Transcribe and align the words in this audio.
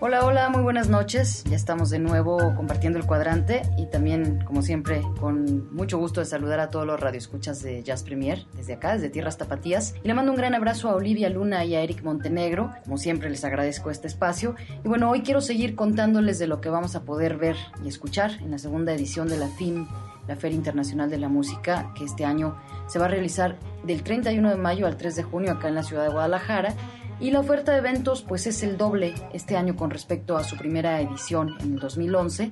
Hola, 0.00 0.24
hola, 0.24 0.48
muy 0.48 0.62
buenas 0.62 0.88
noches. 0.88 1.42
Ya 1.50 1.56
estamos 1.56 1.90
de 1.90 1.98
nuevo 1.98 2.54
compartiendo 2.54 3.00
el 3.00 3.04
cuadrante 3.04 3.62
y 3.76 3.86
también, 3.86 4.44
como 4.44 4.62
siempre, 4.62 5.02
con 5.18 5.74
mucho 5.74 5.98
gusto 5.98 6.20
de 6.20 6.26
saludar 6.26 6.60
a 6.60 6.70
todos 6.70 6.86
los 6.86 7.00
radioescuchas 7.00 7.64
de 7.64 7.82
Jazz 7.82 8.04
Premier 8.04 8.46
desde 8.54 8.74
acá, 8.74 8.92
desde 8.92 9.10
Tierras 9.10 9.38
Tapatías. 9.38 9.96
Y 10.04 10.06
le 10.06 10.14
mando 10.14 10.30
un 10.30 10.38
gran 10.38 10.54
abrazo 10.54 10.88
a 10.88 10.94
Olivia 10.94 11.28
Luna 11.30 11.64
y 11.64 11.74
a 11.74 11.80
Eric 11.80 12.04
Montenegro. 12.04 12.70
Como 12.84 12.96
siempre, 12.96 13.28
les 13.28 13.44
agradezco 13.44 13.90
este 13.90 14.06
espacio. 14.06 14.54
Y 14.84 14.88
bueno, 14.88 15.10
hoy 15.10 15.22
quiero 15.22 15.40
seguir 15.40 15.74
contándoles 15.74 16.38
de 16.38 16.46
lo 16.46 16.60
que 16.60 16.68
vamos 16.68 16.94
a 16.94 17.02
poder 17.02 17.36
ver 17.36 17.56
y 17.84 17.88
escuchar 17.88 18.30
en 18.40 18.52
la 18.52 18.58
segunda 18.58 18.94
edición 18.94 19.26
de 19.26 19.38
la 19.38 19.48
FIM, 19.48 19.88
la 20.28 20.36
Feria 20.36 20.54
Internacional 20.54 21.10
de 21.10 21.18
la 21.18 21.28
Música, 21.28 21.92
que 21.96 22.04
este 22.04 22.24
año 22.24 22.56
se 22.86 23.00
va 23.00 23.06
a 23.06 23.08
realizar 23.08 23.56
del 23.82 24.04
31 24.04 24.48
de 24.48 24.56
mayo 24.56 24.86
al 24.86 24.96
3 24.96 25.16
de 25.16 25.22
junio 25.24 25.50
acá 25.50 25.66
en 25.66 25.74
la 25.74 25.82
ciudad 25.82 26.04
de 26.04 26.10
Guadalajara 26.10 26.76
y 27.20 27.30
la 27.30 27.40
oferta 27.40 27.72
de 27.72 27.78
eventos 27.78 28.22
pues 28.22 28.46
es 28.46 28.62
el 28.62 28.76
doble 28.76 29.14
este 29.32 29.56
año 29.56 29.76
con 29.76 29.90
respecto 29.90 30.36
a 30.36 30.44
su 30.44 30.56
primera 30.56 31.00
edición 31.00 31.56
en 31.60 31.74
el 31.74 31.78
2011. 31.80 32.50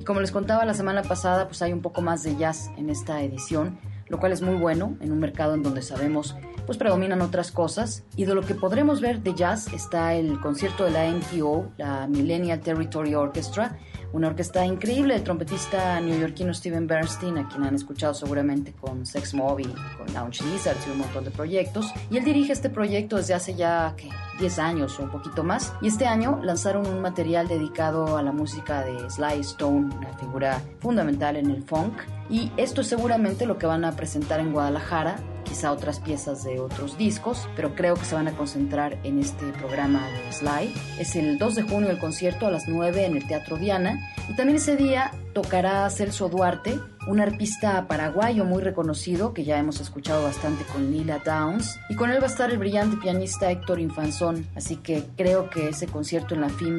Y 0.00 0.04
como 0.04 0.20
les 0.20 0.32
contaba 0.32 0.64
la 0.64 0.74
semana 0.74 1.02
pasada, 1.02 1.46
pues 1.46 1.62
hay 1.62 1.72
un 1.72 1.82
poco 1.82 2.02
más 2.02 2.22
de 2.22 2.36
jazz 2.36 2.70
en 2.76 2.90
esta 2.90 3.22
edición, 3.22 3.78
lo 4.08 4.18
cual 4.18 4.32
es 4.32 4.42
muy 4.42 4.56
bueno 4.56 4.96
en 5.00 5.12
un 5.12 5.20
mercado 5.20 5.54
en 5.54 5.62
donde 5.62 5.82
sabemos 5.82 6.36
pues 6.66 6.76
predominan 6.76 7.22
otras 7.22 7.50
cosas. 7.50 8.04
Y 8.14 8.26
de 8.26 8.34
lo 8.34 8.42
que 8.42 8.54
podremos 8.54 9.00
ver 9.00 9.22
de 9.22 9.34
jazz 9.34 9.72
está 9.72 10.14
el 10.14 10.38
concierto 10.40 10.84
de 10.84 10.90
la 10.90 11.10
MTO, 11.10 11.72
la 11.78 12.06
Millennial 12.06 12.60
Territory 12.60 13.14
Orchestra, 13.14 13.78
una 14.12 14.28
orquesta 14.28 14.64
increíble 14.64 15.14
del 15.14 15.22
trompetista 15.22 16.00
neoyorquino 16.00 16.54
Steven 16.54 16.86
Bernstein, 16.86 17.38
a 17.38 17.48
quien 17.48 17.64
han 17.64 17.74
escuchado 17.74 18.14
seguramente 18.14 18.72
con 18.72 19.04
Sex 19.04 19.34
Mob 19.34 19.58
con 19.96 20.12
Lounge 20.14 20.44
Lizards 20.44 20.86
y 20.86 20.90
un 20.90 20.98
montón 20.98 21.24
de 21.24 21.30
proyectos. 21.30 21.92
Y 22.10 22.16
él 22.16 22.24
dirige 22.24 22.52
este 22.52 22.70
proyecto 22.70 23.16
desde 23.16 23.34
hace 23.34 23.54
ya 23.54 23.94
¿qué? 23.96 24.08
10 24.38 24.58
años 24.58 24.98
o 24.98 25.02
un 25.02 25.10
poquito 25.10 25.42
más. 25.42 25.72
Y 25.80 25.88
este 25.88 26.06
año 26.06 26.40
lanzaron 26.42 26.86
un 26.86 27.00
material 27.00 27.48
dedicado 27.48 28.16
a 28.16 28.22
la 28.22 28.32
música 28.32 28.82
de 28.82 29.10
Sly 29.10 29.40
Stone, 29.40 29.94
una 29.94 30.12
figura 30.18 30.60
fundamental 30.80 31.36
en 31.36 31.50
el 31.50 31.62
funk. 31.62 31.94
Y 32.30 32.52
esto 32.56 32.82
es 32.82 32.86
seguramente 32.86 33.46
lo 33.46 33.58
que 33.58 33.66
van 33.66 33.84
a 33.84 33.96
presentar 33.96 34.40
en 34.40 34.52
Guadalajara 34.52 35.16
quizá 35.48 35.72
otras 35.72 36.00
piezas 36.00 36.44
de 36.44 36.60
otros 36.60 36.98
discos, 36.98 37.48
pero 37.56 37.74
creo 37.74 37.94
que 37.94 38.04
se 38.04 38.14
van 38.14 38.28
a 38.28 38.36
concentrar 38.36 38.98
en 39.02 39.18
este 39.18 39.46
programa 39.52 40.06
de 40.06 40.32
Sly. 40.32 40.74
Es 40.98 41.16
el 41.16 41.38
2 41.38 41.54
de 41.54 41.62
junio 41.62 41.90
el 41.90 41.98
concierto 41.98 42.46
a 42.46 42.50
las 42.50 42.68
9 42.68 43.06
en 43.06 43.16
el 43.16 43.26
Teatro 43.26 43.56
Diana 43.56 43.98
y 44.28 44.34
también 44.34 44.56
ese 44.56 44.76
día 44.76 45.12
tocará 45.32 45.88
Celso 45.90 46.28
Duarte, 46.28 46.78
un 47.06 47.20
arpista 47.20 47.86
paraguayo 47.88 48.44
muy 48.44 48.62
reconocido 48.62 49.32
que 49.32 49.44
ya 49.44 49.58
hemos 49.58 49.80
escuchado 49.80 50.22
bastante 50.22 50.64
con 50.64 50.90
Lila 50.90 51.20
Downs 51.24 51.78
y 51.88 51.94
con 51.94 52.10
él 52.10 52.20
va 52.20 52.24
a 52.24 52.30
estar 52.30 52.50
el 52.50 52.58
brillante 52.58 52.96
pianista 52.96 53.50
Héctor 53.50 53.80
Infanzón, 53.80 54.46
así 54.54 54.76
que 54.76 55.04
creo 55.16 55.48
que 55.48 55.68
ese 55.70 55.86
concierto 55.86 56.34
en 56.34 56.42
la 56.42 56.48
FIM 56.50 56.78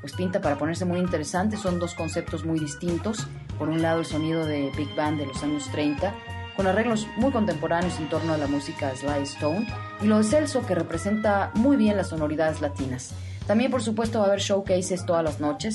pues 0.00 0.14
pinta 0.14 0.40
para 0.40 0.56
ponerse 0.56 0.84
muy 0.84 0.98
interesante, 0.98 1.56
son 1.56 1.78
dos 1.78 1.94
conceptos 1.94 2.44
muy 2.44 2.58
distintos, 2.58 3.26
por 3.58 3.68
un 3.68 3.82
lado 3.82 4.00
el 4.00 4.06
sonido 4.06 4.46
de 4.46 4.70
Big 4.76 4.94
Band 4.96 5.18
de 5.18 5.26
los 5.26 5.42
años 5.42 5.70
30 5.72 6.14
con 6.56 6.66
arreglos 6.66 7.06
muy 7.16 7.30
contemporáneos 7.30 7.98
en 7.98 8.08
torno 8.08 8.32
a 8.34 8.38
la 8.38 8.46
música 8.46 8.94
Sly 8.94 9.22
Stone, 9.22 9.66
y 10.02 10.06
lo 10.06 10.18
de 10.18 10.24
que 10.66 10.74
representa 10.74 11.50
muy 11.54 11.76
bien 11.76 11.96
las 11.96 12.08
sonoridades 12.08 12.60
latinas. 12.60 13.12
También, 13.46 13.70
por 13.70 13.82
supuesto, 13.82 14.18
va 14.18 14.26
a 14.26 14.28
haber 14.28 14.40
showcases 14.40 15.04
todas 15.06 15.24
las 15.24 15.40
noches, 15.40 15.74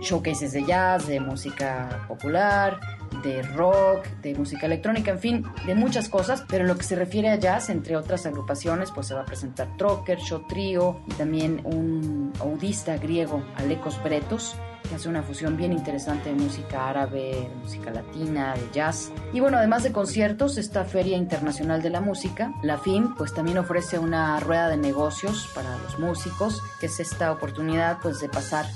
showcases 0.00 0.52
de 0.52 0.64
jazz, 0.64 1.06
de 1.06 1.20
música 1.20 2.04
popular, 2.08 2.80
de 3.22 3.42
rock, 3.42 4.06
de 4.22 4.34
música 4.34 4.66
electrónica, 4.66 5.10
en 5.10 5.18
fin, 5.18 5.44
de 5.66 5.74
muchas 5.74 6.08
cosas, 6.08 6.44
pero 6.48 6.64
en 6.64 6.68
lo 6.68 6.76
que 6.76 6.84
se 6.84 6.96
refiere 6.96 7.28
a 7.30 7.36
jazz, 7.36 7.70
entre 7.70 7.96
otras 7.96 8.26
agrupaciones, 8.26 8.90
pues 8.90 9.06
se 9.06 9.14
va 9.14 9.22
a 9.22 9.24
presentar 9.26 9.76
Trocker, 9.76 10.18
Show 10.18 10.46
Trio 10.48 11.00
y 11.06 11.14
también 11.14 11.60
un 11.64 12.32
audista 12.40 12.96
griego, 12.96 13.42
Alekos 13.56 14.02
Bretos, 14.02 14.56
que 14.88 14.94
hace 14.96 15.08
una 15.08 15.22
fusión 15.22 15.56
bien 15.56 15.72
interesante 15.72 16.30
de 16.30 16.34
música 16.34 16.88
árabe, 16.88 17.48
de 17.50 17.56
música 17.62 17.90
latina, 17.90 18.54
de 18.54 18.68
jazz. 18.72 19.12
Y 19.32 19.40
bueno, 19.40 19.58
además 19.58 19.82
de 19.82 19.92
conciertos, 19.92 20.58
esta 20.58 20.84
Feria 20.84 21.16
Internacional 21.16 21.82
de 21.82 21.90
la 21.90 22.00
Música, 22.00 22.52
la 22.62 22.78
FIM, 22.78 23.14
pues 23.14 23.32
también 23.32 23.58
ofrece 23.58 23.98
una 23.98 24.38
rueda 24.40 24.68
de 24.68 24.76
negocios 24.76 25.48
para 25.54 25.76
los 25.78 25.98
músicos, 25.98 26.62
que 26.80 26.86
es 26.86 27.00
esta 27.00 27.32
oportunidad 27.32 27.98
pues 28.02 28.20
de 28.20 28.28
pasar 28.28 28.66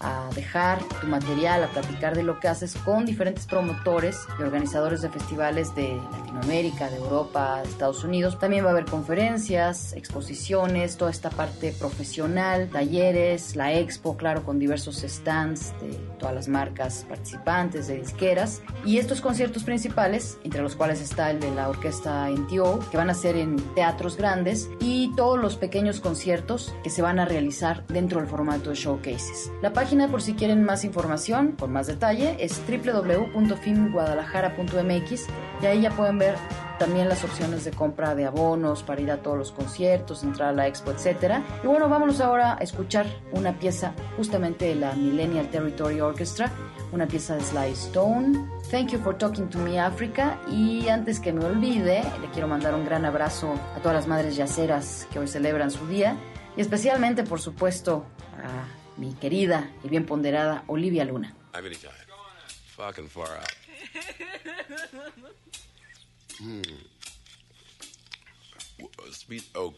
a 0.00 0.28
dejar 0.34 0.82
tu 1.00 1.06
material, 1.06 1.62
a 1.62 1.68
platicar 1.68 2.16
de 2.16 2.22
lo 2.22 2.40
que 2.40 2.48
haces 2.48 2.74
con 2.74 3.04
diferentes 3.04 3.46
promotores 3.46 4.26
y 4.38 4.42
organizadores 4.42 5.02
de 5.02 5.10
festivales 5.10 5.74
de 5.74 6.00
Latinoamérica, 6.10 6.88
de 6.88 6.96
Europa, 6.96 7.60
de 7.62 7.68
Estados 7.68 8.02
Unidos. 8.02 8.38
También 8.38 8.64
va 8.64 8.68
a 8.68 8.72
haber 8.72 8.86
conferencias, 8.86 9.92
exposiciones, 9.92 10.96
toda 10.96 11.10
esta 11.10 11.30
parte 11.30 11.72
profesional, 11.72 12.70
talleres, 12.70 13.56
la 13.56 13.74
expo, 13.74 14.16
claro, 14.16 14.42
con 14.42 14.58
diversos 14.58 15.04
stands 15.06 15.74
de 15.80 15.92
todas 16.18 16.34
las 16.34 16.48
marcas 16.48 17.04
participantes, 17.08 17.86
de 17.86 17.98
disqueras. 17.98 18.62
Y 18.84 18.98
estos 18.98 19.20
conciertos 19.20 19.64
principales, 19.64 20.38
entre 20.44 20.62
los 20.62 20.76
cuales 20.76 21.00
está 21.00 21.30
el 21.30 21.40
de 21.40 21.50
la 21.50 21.68
orquesta 21.68 22.28
NTO, 22.30 22.80
que 22.90 22.96
van 22.96 23.10
a 23.10 23.14
ser 23.14 23.36
en 23.36 23.56
teatros 23.74 24.16
grandes, 24.16 24.68
y 24.80 25.14
todos 25.14 25.38
los 25.38 25.56
pequeños 25.56 26.00
conciertos 26.00 26.74
que 26.82 26.90
se 26.90 27.02
van 27.02 27.18
a 27.18 27.26
realizar 27.26 27.86
dentro 27.88 28.20
del 28.20 28.28
formato 28.28 28.70
de 28.70 28.76
showcases. 28.76 29.50
La 29.60 29.72
página 29.72 29.89
por 29.90 30.22
si 30.22 30.34
quieren 30.34 30.62
más 30.62 30.84
información, 30.84 31.56
con 31.58 31.72
más 31.72 31.88
detalle, 31.88 32.36
es 32.38 32.62
www.filmguadalajara.mx 32.68 35.26
y 35.60 35.66
ahí 35.66 35.80
ya 35.80 35.90
pueden 35.90 36.16
ver 36.16 36.36
también 36.78 37.08
las 37.08 37.24
opciones 37.24 37.64
de 37.64 37.72
compra 37.72 38.14
de 38.14 38.24
abonos 38.24 38.84
para 38.84 39.00
ir 39.00 39.10
a 39.10 39.16
todos 39.16 39.36
los 39.36 39.50
conciertos, 39.50 40.22
entrar 40.22 40.50
a 40.50 40.52
la 40.52 40.68
expo, 40.68 40.92
etc. 40.92 41.40
Y 41.64 41.66
bueno, 41.66 41.88
vámonos 41.88 42.20
ahora 42.20 42.54
a 42.54 42.58
escuchar 42.58 43.06
una 43.32 43.58
pieza 43.58 43.92
justamente 44.16 44.66
de 44.66 44.76
la 44.76 44.92
Millennial 44.92 45.50
Territory 45.50 46.00
Orchestra, 46.00 46.52
una 46.92 47.08
pieza 47.08 47.34
de 47.34 47.42
Sly 47.42 47.72
Stone. 47.72 48.48
Thank 48.70 48.92
you 48.92 49.00
for 49.00 49.18
talking 49.18 49.48
to 49.48 49.58
me, 49.58 49.80
Africa. 49.80 50.38
Y 50.48 50.88
antes 50.88 51.18
que 51.18 51.32
me 51.32 51.44
olvide, 51.44 52.04
le 52.20 52.30
quiero 52.32 52.46
mandar 52.46 52.76
un 52.76 52.84
gran 52.84 53.04
abrazo 53.04 53.54
a 53.76 53.80
todas 53.80 53.96
las 53.96 54.06
madres 54.06 54.36
yaceras 54.36 55.08
que 55.12 55.18
hoy 55.18 55.26
celebran 55.26 55.72
su 55.72 55.88
día 55.88 56.16
y 56.56 56.60
especialmente, 56.60 57.24
por 57.24 57.40
supuesto, 57.40 58.04
a 58.38 58.78
mi 59.00 59.14
querida 59.14 59.72
y 59.82 59.88
bien 59.88 60.04
ponderada 60.04 60.62
Olivia 60.66 61.06
Luna. 61.06 61.34
Hmm. 66.38 66.62
Oh. 68.76 69.70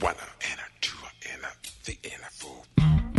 One 0.00 0.16
and 0.50 0.60
a 0.60 0.68
two 0.80 0.96
and 1.32 1.44
a 1.44 1.52
three 1.82 1.98
and 2.04 2.22
a 2.22 2.30
four. 2.30 3.13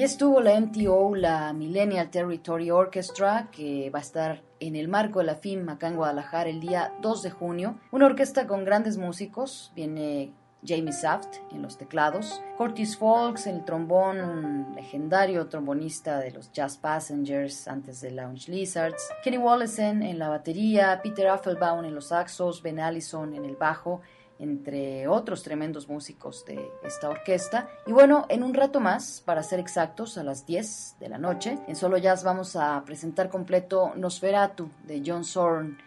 Allí 0.00 0.06
estuvo 0.06 0.40
la 0.40 0.58
MTO, 0.58 1.14
la 1.14 1.52
Millennial 1.52 2.08
Territory 2.08 2.70
Orchestra, 2.70 3.50
que 3.52 3.90
va 3.90 3.98
a 3.98 4.00
estar 4.00 4.42
en 4.58 4.74
el 4.74 4.88
marco 4.88 5.18
de 5.18 5.26
la 5.26 5.34
FIM 5.34 5.68
acá 5.68 5.88
en 5.88 5.96
Guadalajara 5.96 6.48
el 6.48 6.58
día 6.58 6.94
2 7.02 7.22
de 7.22 7.30
junio. 7.30 7.78
Una 7.92 8.06
orquesta 8.06 8.46
con 8.46 8.64
grandes 8.64 8.96
músicos, 8.96 9.72
viene 9.76 10.32
Jamie 10.66 10.94
Saft 10.94 11.36
en 11.52 11.60
los 11.60 11.76
teclados, 11.76 12.40
Curtis 12.56 12.96
Folks 12.96 13.46
en 13.46 13.56
el 13.56 13.64
trombón, 13.66 14.22
un 14.22 14.74
legendario 14.74 15.48
trombonista 15.48 16.18
de 16.18 16.30
los 16.30 16.50
Jazz 16.50 16.78
Passengers 16.78 17.68
antes 17.68 18.00
de 18.00 18.10
Lounge 18.10 18.50
Lizards, 18.50 19.06
Kenny 19.22 19.36
Wollesen 19.36 20.02
en 20.02 20.18
la 20.18 20.30
batería, 20.30 20.98
Peter 21.02 21.28
Affelbaum 21.28 21.84
en 21.84 21.94
los 21.94 22.06
saxos, 22.06 22.62
Ben 22.62 22.80
Allison 22.80 23.34
en 23.34 23.44
el 23.44 23.56
bajo, 23.56 24.00
entre 24.40 25.06
otros 25.06 25.42
tremendos 25.42 25.88
músicos 25.88 26.44
de 26.46 26.70
esta 26.82 27.10
orquesta. 27.10 27.68
Y 27.86 27.92
bueno, 27.92 28.26
en 28.28 28.42
un 28.42 28.54
rato 28.54 28.80
más, 28.80 29.22
para 29.24 29.42
ser 29.42 29.60
exactos, 29.60 30.16
a 30.18 30.24
las 30.24 30.46
10 30.46 30.96
de 30.98 31.08
la 31.08 31.18
noche, 31.18 31.58
en 31.68 31.76
Solo 31.76 31.98
Jazz 31.98 32.24
vamos 32.24 32.56
a 32.56 32.82
presentar 32.84 33.28
completo 33.28 33.92
Nosferatu 33.94 34.70
de 34.84 35.02
John 35.04 35.24
Zorn, 35.24 35.78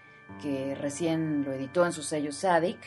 que 0.42 0.76
recién 0.76 1.44
lo 1.44 1.52
editó 1.52 1.86
en 1.86 1.92
su 1.92 2.04
sello 2.04 2.32
Sadik 2.32 2.78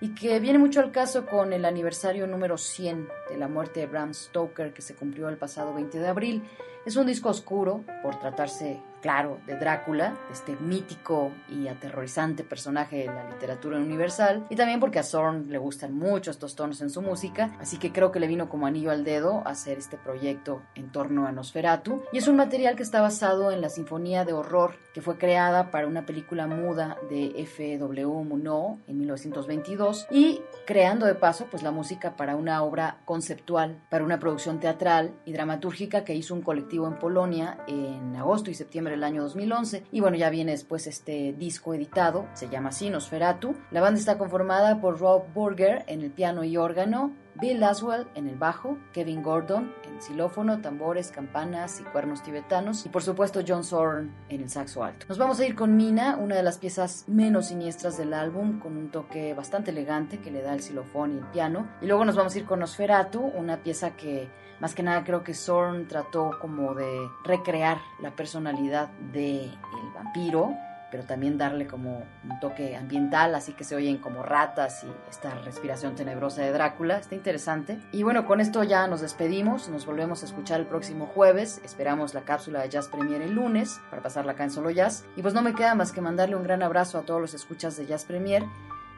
y 0.00 0.14
que 0.14 0.40
viene 0.40 0.58
mucho 0.58 0.80
al 0.80 0.90
caso 0.90 1.26
con 1.26 1.52
el 1.52 1.64
aniversario 1.66 2.26
número 2.26 2.56
100 2.56 3.08
de 3.28 3.36
la 3.36 3.48
muerte 3.48 3.80
de 3.80 3.86
Bram 3.86 4.14
Stoker 4.14 4.72
que 4.72 4.80
se 4.80 4.94
cumplió 4.94 5.28
el 5.28 5.36
pasado 5.36 5.74
20 5.74 5.98
de 5.98 6.08
abril. 6.08 6.42
Es 6.86 6.96
un 6.96 7.06
disco 7.06 7.28
oscuro 7.28 7.84
por 8.02 8.18
tratarse 8.18 8.80
claro, 9.00 9.38
de 9.46 9.56
Drácula, 9.56 10.16
este 10.30 10.56
mítico 10.56 11.30
y 11.48 11.68
aterrorizante 11.68 12.44
personaje 12.44 12.98
de 12.98 13.06
la 13.06 13.28
literatura 13.28 13.78
universal, 13.78 14.46
y 14.50 14.56
también 14.56 14.80
porque 14.80 14.98
a 14.98 15.02
Zorn 15.02 15.50
le 15.50 15.58
gustan 15.58 15.94
mucho 15.94 16.30
estos 16.30 16.54
tonos 16.54 16.80
en 16.80 16.90
su 16.90 17.02
música, 17.02 17.56
así 17.60 17.78
que 17.78 17.92
creo 17.92 18.12
que 18.12 18.20
le 18.20 18.26
vino 18.26 18.48
como 18.48 18.66
anillo 18.66 18.90
al 18.90 19.04
dedo 19.04 19.42
hacer 19.46 19.78
este 19.78 19.96
proyecto 19.96 20.62
en 20.74 20.92
torno 20.92 21.26
a 21.26 21.32
Nosferatu, 21.32 22.02
y 22.12 22.18
es 22.18 22.28
un 22.28 22.36
material 22.36 22.76
que 22.76 22.82
está 22.82 23.00
basado 23.00 23.50
en 23.50 23.60
la 23.60 23.70
Sinfonía 23.70 24.24
de 24.24 24.32
Horror 24.32 24.74
que 24.92 25.02
fue 25.02 25.18
creada 25.18 25.70
para 25.70 25.86
una 25.86 26.04
película 26.04 26.46
muda 26.46 26.98
de 27.08 27.32
F.W. 27.36 28.06
Murnau 28.24 28.80
en 28.88 28.98
1922 28.98 30.08
y 30.10 30.42
creando 30.66 31.06
de 31.06 31.14
paso 31.14 31.46
pues 31.50 31.62
la 31.62 31.70
música 31.70 32.16
para 32.16 32.34
una 32.36 32.62
obra 32.62 32.98
conceptual, 33.04 33.80
para 33.88 34.04
una 34.04 34.18
producción 34.18 34.58
teatral 34.58 35.14
y 35.24 35.32
dramatúrgica 35.32 36.04
que 36.04 36.14
hizo 36.14 36.34
un 36.34 36.42
colectivo 36.42 36.69
en 36.70 36.98
Polonia 36.98 37.58
en 37.66 38.14
agosto 38.16 38.50
y 38.50 38.54
septiembre 38.54 38.92
del 38.92 39.04
año 39.04 39.22
2011. 39.22 39.84
Y 39.90 40.00
bueno, 40.00 40.16
ya 40.16 40.30
viene 40.30 40.52
después 40.52 40.86
este 40.86 41.32
disco 41.32 41.74
editado, 41.74 42.26
se 42.32 42.48
llama 42.48 42.68
así, 42.68 42.90
Nosferatu. 42.90 43.54
La 43.70 43.80
banda 43.80 43.98
está 43.98 44.18
conformada 44.18 44.80
por 44.80 45.00
Rob 45.00 45.24
Burger 45.34 45.84
en 45.88 46.02
el 46.02 46.10
piano 46.10 46.44
y 46.44 46.56
órgano, 46.56 47.12
Bill 47.34 47.60
Laswell 47.60 48.06
en 48.14 48.28
el 48.28 48.36
bajo, 48.36 48.76
Kevin 48.92 49.22
Gordon 49.22 49.72
en 49.84 50.02
xilófono, 50.02 50.60
tambores, 50.60 51.10
campanas 51.10 51.80
y 51.80 51.84
cuernos 51.84 52.22
tibetanos 52.22 52.84
y 52.84 52.88
por 52.88 53.02
supuesto 53.02 53.40
John 53.46 53.64
Zorn 53.64 54.14
en 54.28 54.42
el 54.42 54.50
saxo 54.50 54.84
alto. 54.84 55.06
Nos 55.08 55.18
vamos 55.18 55.40
a 55.40 55.46
ir 55.46 55.54
con 55.54 55.76
Mina, 55.76 56.16
una 56.16 56.36
de 56.36 56.42
las 56.42 56.58
piezas 56.58 57.04
menos 57.08 57.46
siniestras 57.46 57.96
del 57.96 58.14
álbum, 58.14 58.60
con 58.60 58.76
un 58.76 58.90
toque 58.90 59.34
bastante 59.34 59.70
elegante 59.70 60.18
que 60.18 60.30
le 60.30 60.42
da 60.42 60.52
el 60.52 60.62
xilofón 60.62 61.14
y 61.14 61.18
el 61.18 61.26
piano. 61.26 61.68
Y 61.80 61.86
luego 61.86 62.04
nos 62.04 62.16
vamos 62.16 62.34
a 62.34 62.38
ir 62.38 62.44
con 62.44 62.60
Nosferatu, 62.60 63.20
una 63.20 63.62
pieza 63.62 63.96
que 63.96 64.28
más 64.60 64.74
que 64.74 64.82
nada 64.82 65.04
creo 65.04 65.24
que 65.24 65.34
Zorn 65.34 65.88
trató 65.88 66.38
como 66.40 66.74
de 66.74 67.10
recrear 67.24 67.78
la 68.00 68.10
personalidad 68.10 68.88
del 69.12 69.50
el 69.50 69.92
vampiro, 69.94 70.54
pero 70.90 71.04
también 71.04 71.38
darle 71.38 71.66
como 71.66 72.04
un 72.24 72.40
toque 72.40 72.76
ambiental, 72.76 73.34
así 73.34 73.52
que 73.52 73.64
se 73.64 73.76
oyen 73.76 73.98
como 73.98 74.22
ratas 74.22 74.84
y 74.84 74.88
esta 75.08 75.30
respiración 75.36 75.94
tenebrosa 75.94 76.42
de 76.42 76.52
Drácula. 76.52 76.98
Está 76.98 77.14
interesante. 77.14 77.78
Y 77.92 78.02
bueno, 78.02 78.26
con 78.26 78.40
esto 78.40 78.62
ya 78.64 78.86
nos 78.88 79.00
despedimos, 79.00 79.68
nos 79.68 79.86
volvemos 79.86 80.22
a 80.22 80.26
escuchar 80.26 80.60
el 80.60 80.66
próximo 80.66 81.06
jueves. 81.06 81.60
Esperamos 81.64 82.12
la 82.12 82.22
cápsula 82.22 82.60
de 82.60 82.70
Jazz 82.70 82.88
Premier 82.88 83.22
el 83.22 83.34
lunes 83.34 83.80
para 83.88 84.02
pasarla 84.02 84.32
acá 84.32 84.44
en 84.44 84.50
Solo 84.50 84.70
Jazz. 84.70 85.04
Y 85.16 85.22
pues 85.22 85.32
no 85.32 85.42
me 85.42 85.54
queda 85.54 85.74
más 85.74 85.92
que 85.92 86.00
mandarle 86.00 86.36
un 86.36 86.42
gran 86.42 86.62
abrazo 86.62 86.98
a 86.98 87.02
todos 87.02 87.20
los 87.20 87.34
escuchas 87.34 87.76
de 87.76 87.86
Jazz 87.86 88.04
Premier 88.04 88.44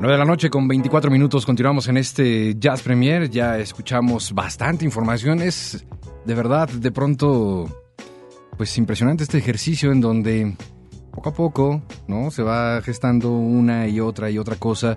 9 0.00 0.12
de 0.12 0.18
la 0.18 0.24
noche 0.24 0.48
con 0.48 0.68
24 0.68 1.10
minutos 1.10 1.44
continuamos 1.44 1.88
en 1.88 1.96
este 1.96 2.54
Jazz 2.56 2.82
Premier, 2.82 3.28
ya 3.28 3.58
escuchamos 3.58 4.32
bastante 4.32 4.84
información, 4.84 5.42
es 5.42 5.84
de 6.24 6.34
verdad 6.34 6.68
de 6.68 6.92
pronto 6.92 7.68
pues 8.56 8.78
impresionante 8.78 9.24
este 9.24 9.38
ejercicio 9.38 9.90
en 9.90 10.00
donde 10.00 10.56
poco 11.10 11.30
a 11.30 11.34
poco, 11.34 11.82
¿no? 12.06 12.30
Se 12.30 12.44
va 12.44 12.80
gestando 12.80 13.32
una 13.32 13.88
y 13.88 13.98
otra 13.98 14.30
y 14.30 14.38
otra 14.38 14.54
cosa 14.54 14.96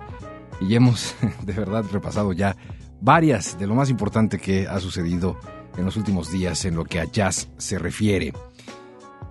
y 0.60 0.76
hemos 0.76 1.16
de 1.42 1.52
verdad 1.52 1.84
repasado 1.90 2.32
ya 2.32 2.56
varias 3.00 3.58
de 3.58 3.66
lo 3.66 3.74
más 3.74 3.90
importante 3.90 4.38
que 4.38 4.68
ha 4.68 4.78
sucedido 4.78 5.36
en 5.76 5.84
los 5.84 5.96
últimos 5.96 6.30
días 6.30 6.64
en 6.64 6.76
lo 6.76 6.84
que 6.84 7.00
a 7.00 7.06
jazz 7.06 7.48
se 7.58 7.76
refiere. 7.76 8.32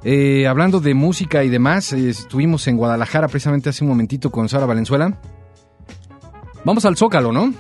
Eh, 0.04 0.48
hablando 0.48 0.82
de 0.82 0.96
música 0.96 1.46
y 1.46 1.50
demás, 1.50 1.94
eh, 1.94 2.10
estuvimos 2.10 2.68
en 2.68 2.76
Guadalajara 2.76 3.30
precisamente 3.30 3.70
hace 3.70 3.86
un 3.86 3.92
momentito 3.92 4.32
con 4.32 4.50
Sara 4.50 4.66
Valenzuela. 4.66 5.18
Vamos 6.64 6.86
al 6.86 6.96
Zócalo, 6.96 7.32
¿no? 7.32 7.54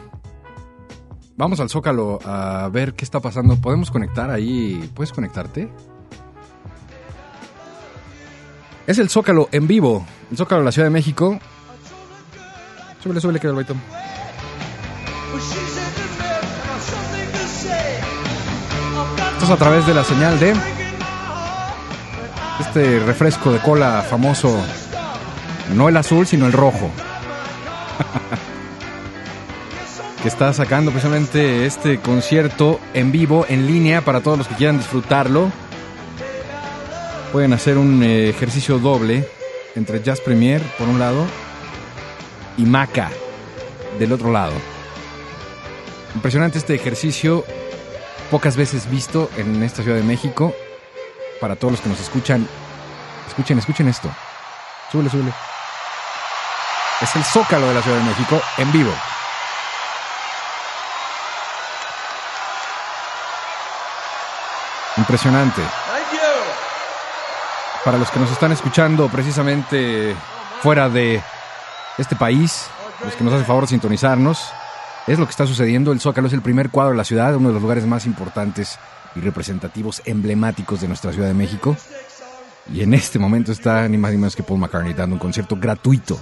Vamos 1.35 1.59
al 1.59 1.69
Zócalo 1.69 2.19
a 2.23 2.69
ver 2.71 2.93
qué 2.93 3.03
está 3.03 3.19
pasando. 3.19 3.55
¿Podemos 3.55 3.89
conectar 3.89 4.29
ahí? 4.29 4.91
¿Puedes 4.93 5.11
conectarte? 5.11 5.69
Es 8.85 8.99
el 8.99 9.09
Zócalo 9.09 9.49
en 9.51 9.67
vivo. 9.67 10.05
El 10.29 10.37
Zócalo 10.37 10.61
de 10.61 10.65
la 10.65 10.71
Ciudad 10.71 10.85
de 10.85 10.91
México. 10.91 11.39
Súbele, 13.01 13.21
súbele, 13.21 13.39
que 13.39 13.47
el 13.47 13.53
baito. 13.53 13.75
Esto 19.33 19.45
es 19.45 19.49
a 19.49 19.57
través 19.57 19.87
de 19.87 19.95
la 19.95 20.03
señal 20.03 20.39
de 20.39 20.53
este 22.59 22.99
refresco 22.99 23.51
de 23.51 23.59
cola 23.59 24.05
famoso. 24.07 24.55
No 25.73 25.89
el 25.89 25.97
azul, 25.97 26.27
sino 26.27 26.45
el 26.45 26.53
rojo. 26.53 26.91
que 30.21 30.27
está 30.27 30.53
sacando 30.53 30.91
precisamente 30.91 31.65
este 31.65 31.99
concierto 31.99 32.79
en 32.93 33.11
vivo, 33.11 33.45
en 33.49 33.65
línea, 33.65 34.01
para 34.01 34.21
todos 34.21 34.37
los 34.37 34.47
que 34.47 34.53
quieran 34.55 34.77
disfrutarlo. 34.77 35.51
Pueden 37.31 37.53
hacer 37.53 37.77
un 37.77 38.03
eh, 38.03 38.29
ejercicio 38.29 38.77
doble 38.77 39.27
entre 39.75 40.03
Jazz 40.03 40.19
Premier, 40.21 40.61
por 40.77 40.87
un 40.87 40.99
lado, 40.99 41.25
y 42.57 42.65
Maca, 42.65 43.09
del 43.97 44.11
otro 44.11 44.31
lado. 44.31 44.53
Impresionante 46.13 46.59
este 46.59 46.75
ejercicio, 46.75 47.43
pocas 48.29 48.55
veces 48.55 48.89
visto 48.91 49.31
en 49.37 49.63
esta 49.63 49.81
Ciudad 49.81 49.97
de 49.97 50.03
México. 50.03 50.53
Para 51.39 51.55
todos 51.55 51.71
los 51.71 51.81
que 51.81 51.89
nos 51.89 51.99
escuchan, 51.99 52.47
escuchen, 53.27 53.57
escuchen 53.57 53.87
esto. 53.87 54.09
Súbele, 54.91 55.09
súbele. 55.09 55.33
Es 57.01 57.15
el 57.15 57.23
Zócalo 57.23 57.67
de 57.69 57.73
la 57.73 57.81
Ciudad 57.81 57.97
de 57.97 58.03
México 58.03 58.39
en 58.59 58.71
vivo. 58.71 58.91
Impresionante. 65.11 65.61
Para 67.83 67.97
los 67.97 68.09
que 68.09 68.17
nos 68.17 68.31
están 68.31 68.53
escuchando 68.53 69.09
precisamente 69.09 70.15
fuera 70.61 70.87
de 70.87 71.21
este 71.97 72.15
país, 72.15 72.67
los 73.03 73.13
que 73.15 73.23
nos 73.25 73.33
hacen 73.33 73.45
favor 73.45 73.65
de 73.65 73.71
sintonizarnos, 73.71 74.41
es 75.07 75.19
lo 75.19 75.25
que 75.25 75.31
está 75.31 75.45
sucediendo. 75.45 75.91
El 75.91 75.99
Zócalo 75.99 76.29
es 76.29 76.33
el 76.33 76.41
primer 76.41 76.69
cuadro 76.69 76.91
de 76.91 76.97
la 76.97 77.03
ciudad, 77.03 77.35
uno 77.35 77.49
de 77.49 77.53
los 77.55 77.61
lugares 77.61 77.85
más 77.85 78.05
importantes 78.05 78.79
y 79.13 79.19
representativos, 79.19 80.01
emblemáticos 80.05 80.79
de 80.79 80.87
nuestra 80.87 81.11
Ciudad 81.11 81.27
de 81.27 81.33
México. 81.33 81.75
Y 82.73 82.81
en 82.81 82.93
este 82.93 83.19
momento 83.19 83.51
está 83.51 83.85
ni 83.89 83.97
más 83.97 84.11
ni 84.11 84.17
menos 84.17 84.33
que 84.33 84.43
Paul 84.43 84.61
McCartney 84.61 84.93
dando 84.93 85.15
un 85.15 85.19
concierto 85.19 85.57
gratuito, 85.57 86.17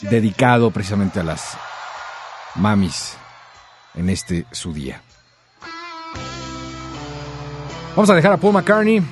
dedicado 0.00 0.72
precisamente 0.72 1.20
a 1.20 1.22
las 1.22 1.56
mamis 2.56 3.16
en 3.94 4.10
este 4.10 4.46
su 4.50 4.72
día. 4.72 5.00
Vamos 7.96 8.10
a 8.10 8.14
dejar 8.14 8.34
a 8.34 8.36
Paul 8.36 8.52
McCartney 8.52 9.02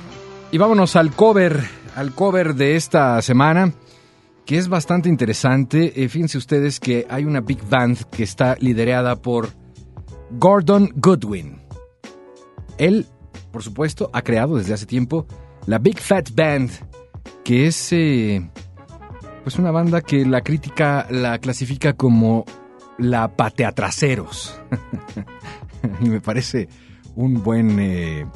y 0.51 0.57
vámonos 0.59 0.95
al 0.95 1.11
cover, 1.11 1.59
al 1.95 2.13
cover 2.13 2.53
de 2.53 2.75
esta 2.75 3.19
semana, 3.23 3.73
que 4.45 4.59
es 4.59 4.67
bastante 4.67 5.09
interesante. 5.09 6.03
Eh, 6.03 6.07
fíjense 6.07 6.37
ustedes 6.37 6.79
que 6.79 7.07
hay 7.09 7.25
una 7.25 7.41
big 7.41 7.67
band 7.67 7.97
que 8.11 8.21
está 8.21 8.55
liderada 8.59 9.15
por 9.15 9.49
Gordon 10.29 10.91
Goodwin. 10.97 11.63
Él, 12.77 13.07
por 13.51 13.63
supuesto, 13.63 14.11
ha 14.13 14.21
creado 14.21 14.55
desde 14.55 14.75
hace 14.75 14.85
tiempo 14.85 15.25
la 15.65 15.79
Big 15.79 15.99
Fat 15.99 16.29
Band, 16.35 16.69
que 17.43 17.65
es 17.65 17.91
eh, 17.91 18.47
pues 19.41 19.57
una 19.57 19.71
banda 19.71 20.01
que 20.01 20.27
la 20.27 20.41
crítica 20.41 21.07
la 21.09 21.39
clasifica 21.39 21.93
como 21.93 22.45
la 22.99 23.35
pateatraseros. 23.35 24.61
y 26.01 26.07
me 26.07 26.21
parece 26.21 26.69
un 27.15 27.41
buen 27.41 27.79
eh, 27.79 28.27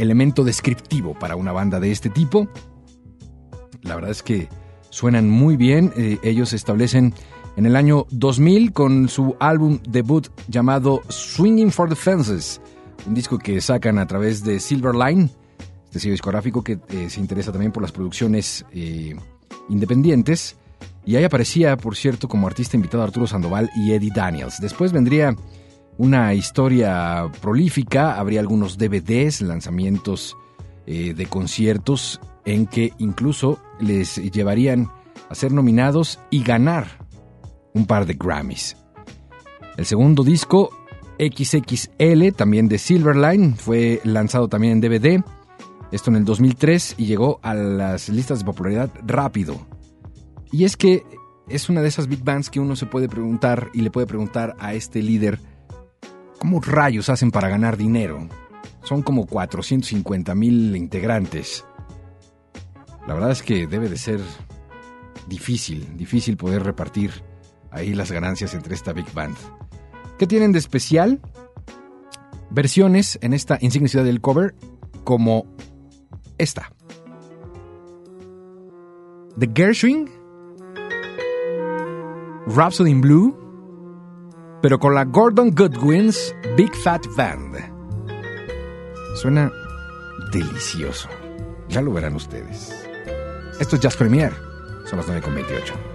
elemento 0.00 0.44
descriptivo 0.44 1.14
para 1.18 1.36
una 1.36 1.52
banda 1.52 1.80
de 1.80 1.90
este 1.90 2.10
tipo. 2.10 2.48
La 3.82 3.94
verdad 3.94 4.10
es 4.10 4.22
que 4.22 4.48
suenan 4.90 5.28
muy 5.28 5.56
bien. 5.56 5.92
Eh, 5.96 6.18
ellos 6.22 6.50
se 6.50 6.56
establecen 6.56 7.14
en 7.56 7.66
el 7.66 7.76
año 7.76 8.06
2000 8.10 8.72
con 8.72 9.08
su 9.08 9.36
álbum 9.40 9.78
debut 9.88 10.28
llamado 10.48 11.02
Swinging 11.08 11.70
for 11.70 11.88
the 11.88 11.96
Fences, 11.96 12.60
un 13.06 13.14
disco 13.14 13.38
que 13.38 13.60
sacan 13.60 13.98
a 13.98 14.06
través 14.06 14.44
de 14.44 14.60
Silverline, 14.60 15.30
este 15.84 16.00
sello 16.00 16.12
discográfico 16.12 16.62
que 16.62 16.78
eh, 16.88 17.10
se 17.10 17.20
interesa 17.20 17.52
también 17.52 17.72
por 17.72 17.82
las 17.82 17.92
producciones 17.92 18.64
eh, 18.72 19.16
independientes. 19.68 20.56
Y 21.04 21.16
ahí 21.16 21.24
aparecía, 21.24 21.76
por 21.76 21.96
cierto, 21.96 22.28
como 22.28 22.46
artista 22.46 22.76
invitado 22.76 23.02
Arturo 23.02 23.26
Sandoval 23.26 23.70
y 23.74 23.92
Eddie 23.92 24.12
Daniels. 24.14 24.60
Después 24.60 24.92
vendría 24.92 25.34
una 25.98 26.34
historia 26.34 27.30
prolífica, 27.40 28.18
habría 28.18 28.40
algunos 28.40 28.78
DVDs, 28.78 29.42
lanzamientos 29.42 30.36
eh, 30.86 31.14
de 31.14 31.26
conciertos 31.26 32.20
en 32.44 32.66
que 32.66 32.92
incluso 32.98 33.58
les 33.80 34.16
llevarían 34.16 34.90
a 35.28 35.34
ser 35.34 35.52
nominados 35.52 36.18
y 36.30 36.42
ganar 36.42 36.86
un 37.74 37.86
par 37.86 38.06
de 38.06 38.14
Grammys. 38.14 38.76
El 39.76 39.86
segundo 39.86 40.24
disco, 40.24 40.70
XXL, 41.18 42.32
también 42.34 42.68
de 42.68 42.78
Silverline, 42.78 43.54
fue 43.56 44.00
lanzado 44.04 44.48
también 44.48 44.74
en 44.74 44.80
DVD, 44.80 45.22
esto 45.92 46.10
en 46.10 46.16
el 46.16 46.24
2003 46.24 46.94
y 46.98 47.06
llegó 47.06 47.40
a 47.42 47.54
las 47.54 48.08
listas 48.08 48.40
de 48.40 48.44
popularidad 48.44 48.90
rápido. 49.06 49.66
Y 50.52 50.64
es 50.64 50.76
que 50.76 51.04
es 51.48 51.68
una 51.68 51.82
de 51.82 51.88
esas 51.88 52.08
big 52.08 52.22
bands 52.22 52.50
que 52.50 52.60
uno 52.60 52.76
se 52.76 52.86
puede 52.86 53.08
preguntar 53.08 53.70
y 53.74 53.82
le 53.82 53.90
puede 53.90 54.06
preguntar 54.06 54.56
a 54.58 54.74
este 54.74 55.02
líder, 55.02 55.40
¿Cómo 56.40 56.58
rayos 56.62 57.10
hacen 57.10 57.30
para 57.30 57.50
ganar 57.50 57.76
dinero? 57.76 58.26
Son 58.82 59.02
como 59.02 59.26
450 59.26 60.34
mil 60.34 60.74
integrantes. 60.74 61.66
La 63.06 63.12
verdad 63.12 63.30
es 63.30 63.42
que 63.42 63.66
debe 63.66 63.90
de 63.90 63.98
ser 63.98 64.20
difícil, 65.28 65.98
difícil 65.98 66.38
poder 66.38 66.62
repartir 66.62 67.10
ahí 67.70 67.92
las 67.92 68.10
ganancias 68.10 68.54
entre 68.54 68.74
esta 68.74 68.94
Big 68.94 69.12
Band. 69.12 69.36
¿Qué 70.18 70.26
tienen 70.26 70.52
de 70.52 70.60
especial? 70.60 71.20
Versiones 72.48 73.18
en 73.20 73.34
esta 73.34 73.58
insignia 73.60 73.90
ciudad 73.90 74.06
del 74.06 74.22
cover 74.22 74.54
como 75.04 75.44
esta. 76.38 76.72
The 79.38 79.50
Gershwin 79.54 80.08
Rhapsody 82.46 82.92
in 82.92 83.02
Blue, 83.02 83.39
pero 84.62 84.78
con 84.78 84.94
la 84.94 85.04
Gordon 85.04 85.54
Goodwin's 85.54 86.34
Big 86.56 86.74
Fat 86.74 87.06
Band. 87.16 87.56
Suena 89.16 89.50
delicioso. 90.32 91.08
Ya 91.68 91.80
lo 91.80 91.92
verán 91.92 92.14
ustedes. 92.14 92.86
Esto 93.58 93.76
es 93.76 93.82
Jazz 93.82 93.96
Premier. 93.96 94.32
Son 94.86 94.98
las 94.98 95.08
9.28. 95.08 95.89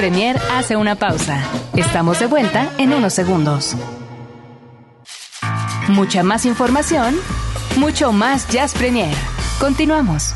Premier 0.00 0.34
hace 0.52 0.76
una 0.76 0.94
pausa. 0.94 1.44
Estamos 1.76 2.18
de 2.20 2.24
vuelta 2.24 2.72
en 2.78 2.94
unos 2.94 3.12
segundos. 3.12 3.76
Mucha 5.90 6.22
más 6.22 6.46
información, 6.46 7.14
mucho 7.76 8.10
más 8.10 8.48
Jazz 8.48 8.72
Premier. 8.72 9.14
Continuamos. 9.60 10.34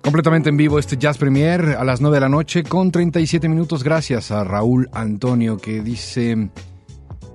Completamente 0.00 0.48
en 0.48 0.56
vivo 0.56 0.78
este 0.78 0.96
Jazz 0.96 1.18
Premier 1.18 1.76
a 1.78 1.84
las 1.84 2.00
9 2.00 2.16
de 2.16 2.20
la 2.22 2.30
noche 2.30 2.62
con 2.62 2.90
37 2.90 3.50
minutos. 3.50 3.84
Gracias 3.84 4.30
a 4.30 4.44
Raúl 4.44 4.88
Antonio 4.94 5.58
que 5.58 5.82
dice... 5.82 6.48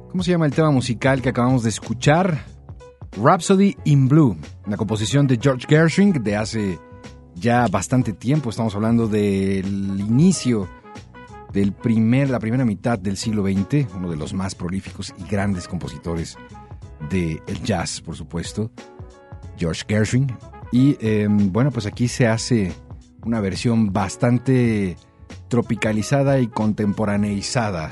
¿Cómo 0.09 0.23
se 0.23 0.31
llama 0.31 0.47
el 0.47 0.51
tema 0.51 0.71
musical 0.71 1.21
que 1.21 1.29
acabamos 1.29 1.61
de 1.61 1.69
escuchar? 1.69 2.50
Rhapsody 3.17 3.75
in 3.83 4.07
Blue, 4.07 4.37
una 4.65 4.77
composición 4.77 5.27
de 5.27 5.37
George 5.37 5.67
Gershwin 5.67 6.13
de 6.23 6.35
hace 6.37 6.79
ya 7.35 7.67
bastante 7.67 8.13
tiempo. 8.13 8.49
Estamos 8.49 8.73
hablando 8.73 9.07
del 9.07 9.99
inicio 9.99 10.69
del 11.51 11.73
primer, 11.73 12.29
la 12.29 12.39
primera 12.39 12.63
mitad 12.63 12.97
del 12.97 13.17
siglo 13.17 13.43
XX, 13.43 13.93
uno 13.95 14.09
de 14.09 14.15
los 14.15 14.33
más 14.33 14.55
prolíficos 14.55 15.13
y 15.17 15.23
grandes 15.29 15.67
compositores 15.67 16.37
del 17.09 17.41
jazz, 17.63 17.99
por 17.99 18.15
supuesto, 18.15 18.71
George 19.57 19.83
Gershwin. 19.87 20.27
Y 20.71 20.97
em, 21.01 21.51
bueno, 21.51 21.71
pues 21.71 21.85
aquí 21.85 22.07
se 22.07 22.27
hace 22.27 22.71
una 23.25 23.41
versión 23.41 23.91
bastante 23.91 24.95
tropicalizada 25.49 26.39
y 26.39 26.47
contemporaneizada 26.47 27.89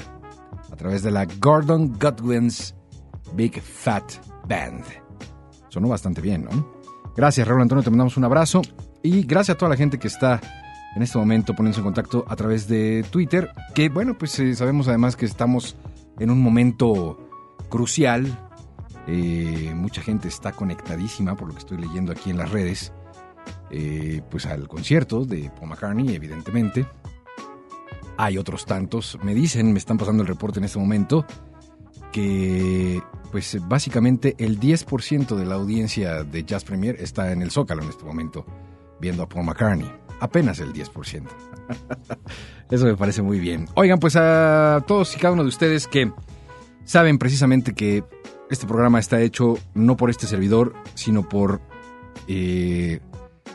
a 0.72 0.76
través 0.78 1.04
de 1.04 1.12
la 1.12 1.26
Gordon 1.26 1.98
Godwin's 2.00 2.74
Big 3.36 3.62
Fat 3.62 4.14
Band. 4.48 5.09
Sonó 5.70 5.88
bastante 5.88 6.22
bien, 6.22 6.46
¿no? 6.46 6.80
Gracias, 7.16 7.48
Raúl 7.48 7.62
Antonio, 7.62 7.84
te 7.84 7.90
mandamos 7.90 8.18
un 8.18 8.26
abrazo. 8.26 8.62
Y 9.02 9.24
gracias 9.24 9.56
a 9.56 9.58
toda 9.58 9.70
la 9.70 9.78
gente 9.78 9.98
que 9.98 10.08
está 10.08 10.42
en 10.96 11.04
este 11.04 11.18
momento 11.18 11.54
poniéndose 11.54 11.80
en 11.80 11.86
contacto 11.86 12.26
a 12.28 12.36
través 12.36 12.68
de 12.68 13.06
Twitter. 13.10 13.52
Que 13.74 13.90
bueno, 13.90 14.18
pues 14.18 14.38
eh, 14.40 14.56
sabemos 14.56 14.88
además 14.88 15.16
que 15.16 15.26
estamos 15.26 15.76
en 16.20 16.32
un 16.32 16.42
momento 16.42 17.18
crucial. 17.70 18.28
Eh, 19.08 19.74
mucha 19.76 20.02
gente 20.02 20.28
está 20.28 20.52
conectadísima, 20.52 21.36
por 21.36 21.48
lo 21.48 21.54
que 21.54 21.60
estoy 21.60 21.78
leyendo 21.78 22.12
aquí 22.12 22.30
en 22.30 22.38
las 22.38 22.52
redes, 22.52 22.92
eh, 23.72 24.22
pues 24.30 24.46
al 24.46 24.68
concierto 24.68 25.26
de 25.26 25.50
Paul 25.50 25.70
McCartney, 25.70 26.16
evidentemente. 26.16 26.86
Hay 28.18 28.38
otros 28.38 28.66
tantos, 28.66 29.18
me 29.24 29.34
dicen, 29.34 29.72
me 29.72 29.80
están 29.80 29.98
pasando 29.98 30.24
el 30.24 30.28
reporte 30.28 30.60
en 30.60 30.66
este 30.66 30.78
momento, 30.78 31.26
que 32.12 33.02
pues 33.32 33.58
básicamente 33.68 34.36
el 34.40 34.60
10% 34.60 35.36
de 35.36 35.46
la 35.46 35.56
audiencia 35.56 36.24
de 36.24 36.44
Jazz 36.44 36.64
Premier 36.64 36.96
está 37.00 37.32
en 37.32 37.42
el 37.42 37.52
Zócalo 37.52 37.84
en 37.84 37.90
este 37.90 38.04
momento, 38.04 38.46
viendo 39.00 39.24
a 39.24 39.30
Paul 39.30 39.46
McCartney. 39.46 39.92
Apenas 40.20 40.60
el 40.60 40.74
10%. 40.74 41.24
Eso 42.72 42.86
me 42.86 42.96
parece 42.96 43.22
muy 43.22 43.40
bien. 43.40 43.68
Oigan, 43.76 44.00
pues 44.00 44.16
a 44.16 44.84
todos 44.88 45.16
y 45.16 45.20
cada 45.20 45.34
uno 45.34 45.44
de 45.44 45.50
ustedes 45.50 45.88
que 45.88 46.12
saben 46.84 47.18
precisamente 47.18 47.74
que 47.74 48.04
este 48.50 48.66
programa 48.66 49.00
está 49.00 49.22
hecho 49.22 49.58
no 49.76 49.96
por 49.96 50.10
este 50.10 50.28
servidor, 50.28 50.74
sino 50.96 51.30
por 51.30 51.62
eh, 52.28 53.00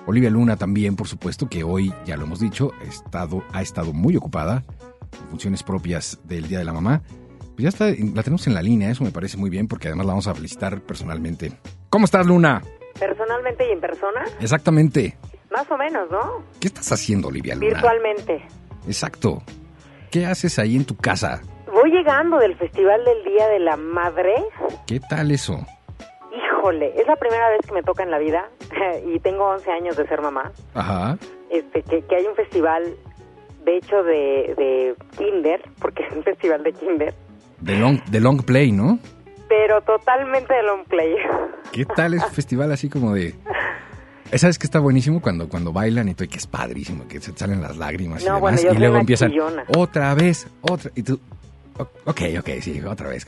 Olivia 0.07 0.31
Luna 0.31 0.57
también, 0.57 0.97
por 0.97 1.09
supuesto, 1.09 1.49
que 1.49 1.65
hoy, 1.65 1.93
ya 2.07 2.17
lo 2.17 2.25
hemos 2.25 2.41
dicho, 2.41 2.73
estado, 2.87 3.43
ha 3.53 3.63
estado 3.63 3.93
muy 3.93 4.17
ocupada 4.17 4.65
en 5.21 5.29
funciones 5.31 5.63
propias 5.63 6.21
del 6.25 6.49
Día 6.49 6.59
de 6.59 6.65
la 6.65 6.73
Mamá. 6.73 7.03
Pues 7.55 7.63
ya 7.63 7.69
está, 7.69 7.85
la 7.87 8.23
tenemos 8.25 8.47
en 8.49 8.55
la 8.55 8.63
línea, 8.63 8.91
eso 8.91 9.05
me 9.05 9.13
parece 9.13 9.37
muy 9.37 9.49
bien 9.49 9.69
porque 9.69 9.87
además 9.87 10.07
la 10.07 10.13
vamos 10.13 10.27
a 10.27 10.35
felicitar 10.35 10.81
personalmente. 10.81 11.53
¿Cómo 11.89 12.05
estás, 12.05 12.27
Luna? 12.27 12.63
¿Personalmente 12.99 13.69
y 13.69 13.73
en 13.73 13.81
persona? 13.81 14.25
Exactamente. 14.41 15.17
Más 15.53 15.71
o 15.71 15.77
menos, 15.77 16.11
¿no? 16.11 16.43
¿Qué 16.59 16.67
estás 16.67 16.91
haciendo, 16.91 17.29
Olivia 17.29 17.55
Luna? 17.55 17.69
Virtualmente. 17.69 18.45
Exacto. 18.87 19.41
¿Qué 20.11 20.27
haces 20.27 20.59
ahí 20.59 20.75
en 20.75 20.85
tu 20.85 20.97
casa? 20.97 21.43
Voy 21.73 21.93
llegando 21.93 22.39
del 22.39 22.57
Festival 22.57 23.05
del 23.05 23.23
Día 23.25 23.47
de 23.49 23.61
la 23.61 23.77
Madre. 23.77 24.35
¿Qué 24.87 24.99
tal 24.99 25.31
eso? 25.31 25.65
Híjole, 26.37 26.93
es 27.01 27.07
la 27.07 27.15
primera 27.15 27.49
vez 27.51 27.61
que 27.65 27.73
me 27.73 27.83
toca 27.83 28.03
en 28.03 28.11
la 28.11 28.19
vida 28.19 28.49
y 29.07 29.21
tengo 29.21 29.45
11 29.51 29.71
años 29.71 29.97
de 29.97 30.09
ser 30.09 30.21
mamá. 30.21 30.51
Ajá. 30.75 31.19
Este, 31.51 31.83
que, 31.83 32.03
que 32.03 32.17
hay 32.17 32.27
un 32.27 32.35
festival, 32.35 32.97
de 33.65 33.77
hecho, 33.77 34.03
de, 34.03 34.55
de 34.57 34.95
kinder, 35.17 35.63
porque 35.81 36.03
es 36.05 36.13
un 36.17 36.25
festival 36.25 36.65
de 36.65 36.73
kinder, 36.73 37.15
De 37.65 37.77
long, 37.79 37.99
de 38.05 38.21
long 38.21 38.43
play, 38.43 38.73
¿no? 38.73 38.99
pero 39.49 39.81
totalmente 39.83 40.53
de 40.53 40.63
long 40.65 40.85
play. 40.89 41.15
¿Qué 41.71 41.85
tal 41.85 42.15
ese 42.15 42.27
festival 42.33 42.73
así 42.73 42.89
como 42.89 43.15
de... 43.15 43.35
¿Sabes 44.35 44.59
que 44.59 44.67
está 44.67 44.81
buenísimo 44.81 45.21
cuando, 45.21 45.49
cuando 45.49 45.73
bailan 45.73 46.09
y 46.09 46.15
todo, 46.15 46.25
y 46.25 46.29
que 46.29 46.39
es 46.39 46.47
padrísimo, 46.47 47.07
que 47.07 47.21
se 47.21 47.33
salen 47.37 47.63
las 47.63 47.77
lágrimas 47.77 48.23
y 48.23 48.25
demás, 48.25 48.41
bueno, 48.41 48.59
y 48.61 48.77
luego 48.79 48.97
empiezan 48.97 49.31
chillona. 49.31 49.65
otra 49.77 50.13
vez, 50.15 50.49
otra, 50.61 50.91
y 50.97 51.03
tú, 51.05 51.21
ok, 52.05 52.21
ok, 52.41 52.49
sí, 52.61 52.81
otra 52.83 53.11
vez. 53.11 53.25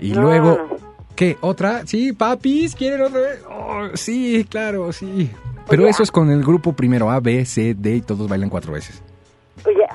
Y 0.00 0.10
No, 0.12 0.22
luego, 0.22 0.56
no. 0.68 0.76
¿qué? 1.14 1.36
¿Otra? 1.42 1.86
Sí, 1.86 2.12
papis, 2.12 2.74
¿quieren 2.74 3.02
otra 3.02 3.20
vez? 3.20 3.44
Oh, 3.48 3.88
sí, 3.94 4.44
claro, 4.50 4.92
sí. 4.92 5.30
Pero 5.68 5.82
Oye, 5.82 5.90
eso 5.90 6.02
es 6.02 6.10
con 6.10 6.30
el 6.30 6.42
grupo 6.42 6.72
primero, 6.72 7.08
A, 7.10 7.20
B, 7.20 7.44
C, 7.44 7.74
D, 7.78 7.96
y 7.96 8.00
todos 8.00 8.28
bailan 8.28 8.48
cuatro 8.50 8.72
veces. 8.72 9.00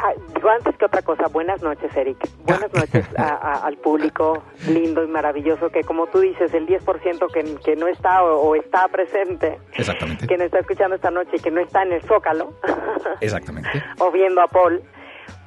Ah, 0.07 0.13
digo 0.35 0.49
antes 0.49 0.77
que 0.77 0.85
otra 0.85 1.01
cosa, 1.01 1.27
buenas 1.29 1.63
noches, 1.63 1.89
Eric. 1.95 2.17
Buenas 2.43 2.71
noches 2.73 3.07
a- 3.17 3.23
a- 3.23 3.65
al 3.65 3.77
público 3.77 4.43
lindo 4.67 5.03
y 5.03 5.07
maravilloso 5.07 5.69
que, 5.69 5.81
como 5.83 6.05
tú 6.07 6.19
dices, 6.19 6.53
el 6.53 6.67
10% 6.67 7.31
que, 7.33 7.55
que 7.63 7.75
no 7.75 7.87
está 7.87 8.23
o, 8.23 8.39
o 8.49 8.55
está 8.55 8.87
presente, 8.89 9.57
Exactamente. 9.73 10.27
que 10.27 10.35
está 10.35 10.59
escuchando 10.59 10.95
esta 10.95 11.09
noche 11.09 11.31
y 11.37 11.39
que 11.39 11.49
no 11.49 11.59
está 11.59 11.81
en 11.81 11.93
el 11.93 12.01
Zócalo 12.03 12.53
Exactamente. 13.21 13.69
o 13.99 14.11
viendo 14.11 14.41
a 14.41 14.47
Paul. 14.47 14.83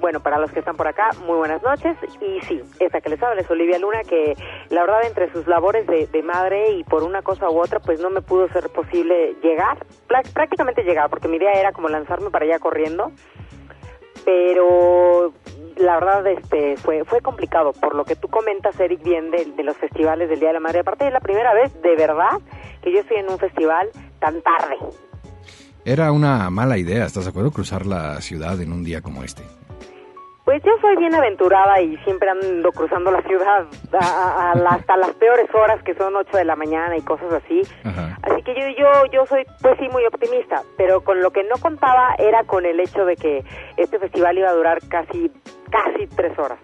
Bueno, 0.00 0.20
para 0.20 0.38
los 0.38 0.50
que 0.52 0.60
están 0.60 0.76
por 0.76 0.86
acá, 0.86 1.10
muy 1.26 1.36
buenas 1.36 1.60
noches. 1.62 1.96
Y 2.20 2.40
sí, 2.46 2.62
esta 2.78 3.00
que 3.00 3.10
les 3.10 3.20
habla 3.22 3.40
es 3.40 3.50
Olivia 3.50 3.78
Luna, 3.80 4.02
que 4.02 4.34
la 4.70 4.82
verdad 4.82 5.04
entre 5.04 5.30
sus 5.32 5.46
labores 5.48 5.86
de, 5.88 6.06
de 6.06 6.22
madre 6.22 6.70
y 6.70 6.84
por 6.84 7.02
una 7.02 7.22
cosa 7.22 7.50
u 7.50 7.58
otra, 7.60 7.80
pues 7.80 8.00
no 8.00 8.08
me 8.10 8.22
pudo 8.22 8.48
ser 8.48 8.70
posible 8.70 9.34
llegar, 9.42 9.84
prácticamente 10.06 10.82
llegar, 10.84 11.10
porque 11.10 11.26
mi 11.26 11.36
idea 11.36 11.50
era 11.52 11.72
como 11.72 11.88
lanzarme 11.88 12.30
para 12.30 12.44
allá 12.44 12.58
corriendo 12.60 13.10
pero 14.24 15.32
la 15.76 15.94
verdad 15.94 16.26
este 16.26 16.76
fue 16.76 17.04
fue 17.04 17.20
complicado 17.20 17.72
por 17.72 17.94
lo 17.94 18.04
que 18.04 18.16
tú 18.16 18.28
comentas 18.28 18.78
Eric 18.80 19.02
bien 19.02 19.30
de, 19.30 19.44
de 19.44 19.62
los 19.62 19.76
festivales 19.76 20.28
del 20.28 20.40
Día 20.40 20.48
de 20.48 20.54
la 20.54 20.60
Madre 20.60 20.80
aparte 20.80 21.06
es 21.06 21.12
la 21.12 21.20
primera 21.20 21.54
vez 21.54 21.72
de 21.82 21.94
verdad 21.96 22.40
que 22.82 22.92
yo 22.92 23.00
estoy 23.00 23.18
en 23.18 23.30
un 23.30 23.38
festival 23.38 23.88
tan 24.18 24.40
tarde 24.42 24.76
Era 25.84 26.12
una 26.12 26.50
mala 26.50 26.76
idea, 26.76 27.06
¿estás 27.06 27.24
de 27.24 27.30
acuerdo? 27.30 27.50
Cruzar 27.50 27.86
la 27.86 28.20
ciudad 28.20 28.60
en 28.60 28.72
un 28.72 28.84
día 28.84 29.00
como 29.00 29.22
este. 29.24 29.42
Pues 30.48 30.62
yo 30.62 30.72
soy 30.80 30.96
bien 30.96 31.14
aventurada 31.14 31.78
y 31.82 31.94
siempre 32.04 32.30
ando 32.30 32.72
cruzando 32.72 33.10
la 33.10 33.20
ciudad 33.24 33.66
a, 33.92 33.98
a- 33.98 34.52
a- 34.52 34.74
hasta 34.76 34.96
las 34.96 35.10
peores 35.16 35.46
horas 35.54 35.82
que 35.82 35.94
son 35.94 36.16
8 36.16 36.38
de 36.38 36.44
la 36.46 36.56
mañana 36.56 36.96
y 36.96 37.02
cosas 37.02 37.30
así. 37.34 37.60
Ajá. 37.84 38.16
Así 38.22 38.42
que 38.44 38.54
yo, 38.54 38.66
yo, 38.78 39.04
yo 39.12 39.26
soy, 39.26 39.44
pues 39.60 39.76
sí, 39.78 39.90
muy 39.90 40.06
optimista, 40.06 40.62
pero 40.78 41.02
con 41.02 41.20
lo 41.20 41.32
que 41.32 41.44
no 41.44 41.56
contaba 41.60 42.14
era 42.16 42.44
con 42.44 42.64
el 42.64 42.80
hecho 42.80 43.04
de 43.04 43.16
que 43.16 43.44
este 43.76 43.98
festival 43.98 44.38
iba 44.38 44.48
a 44.48 44.54
durar 44.54 44.78
casi, 44.88 45.30
casi 45.70 46.06
tres 46.16 46.38
horas. 46.38 46.58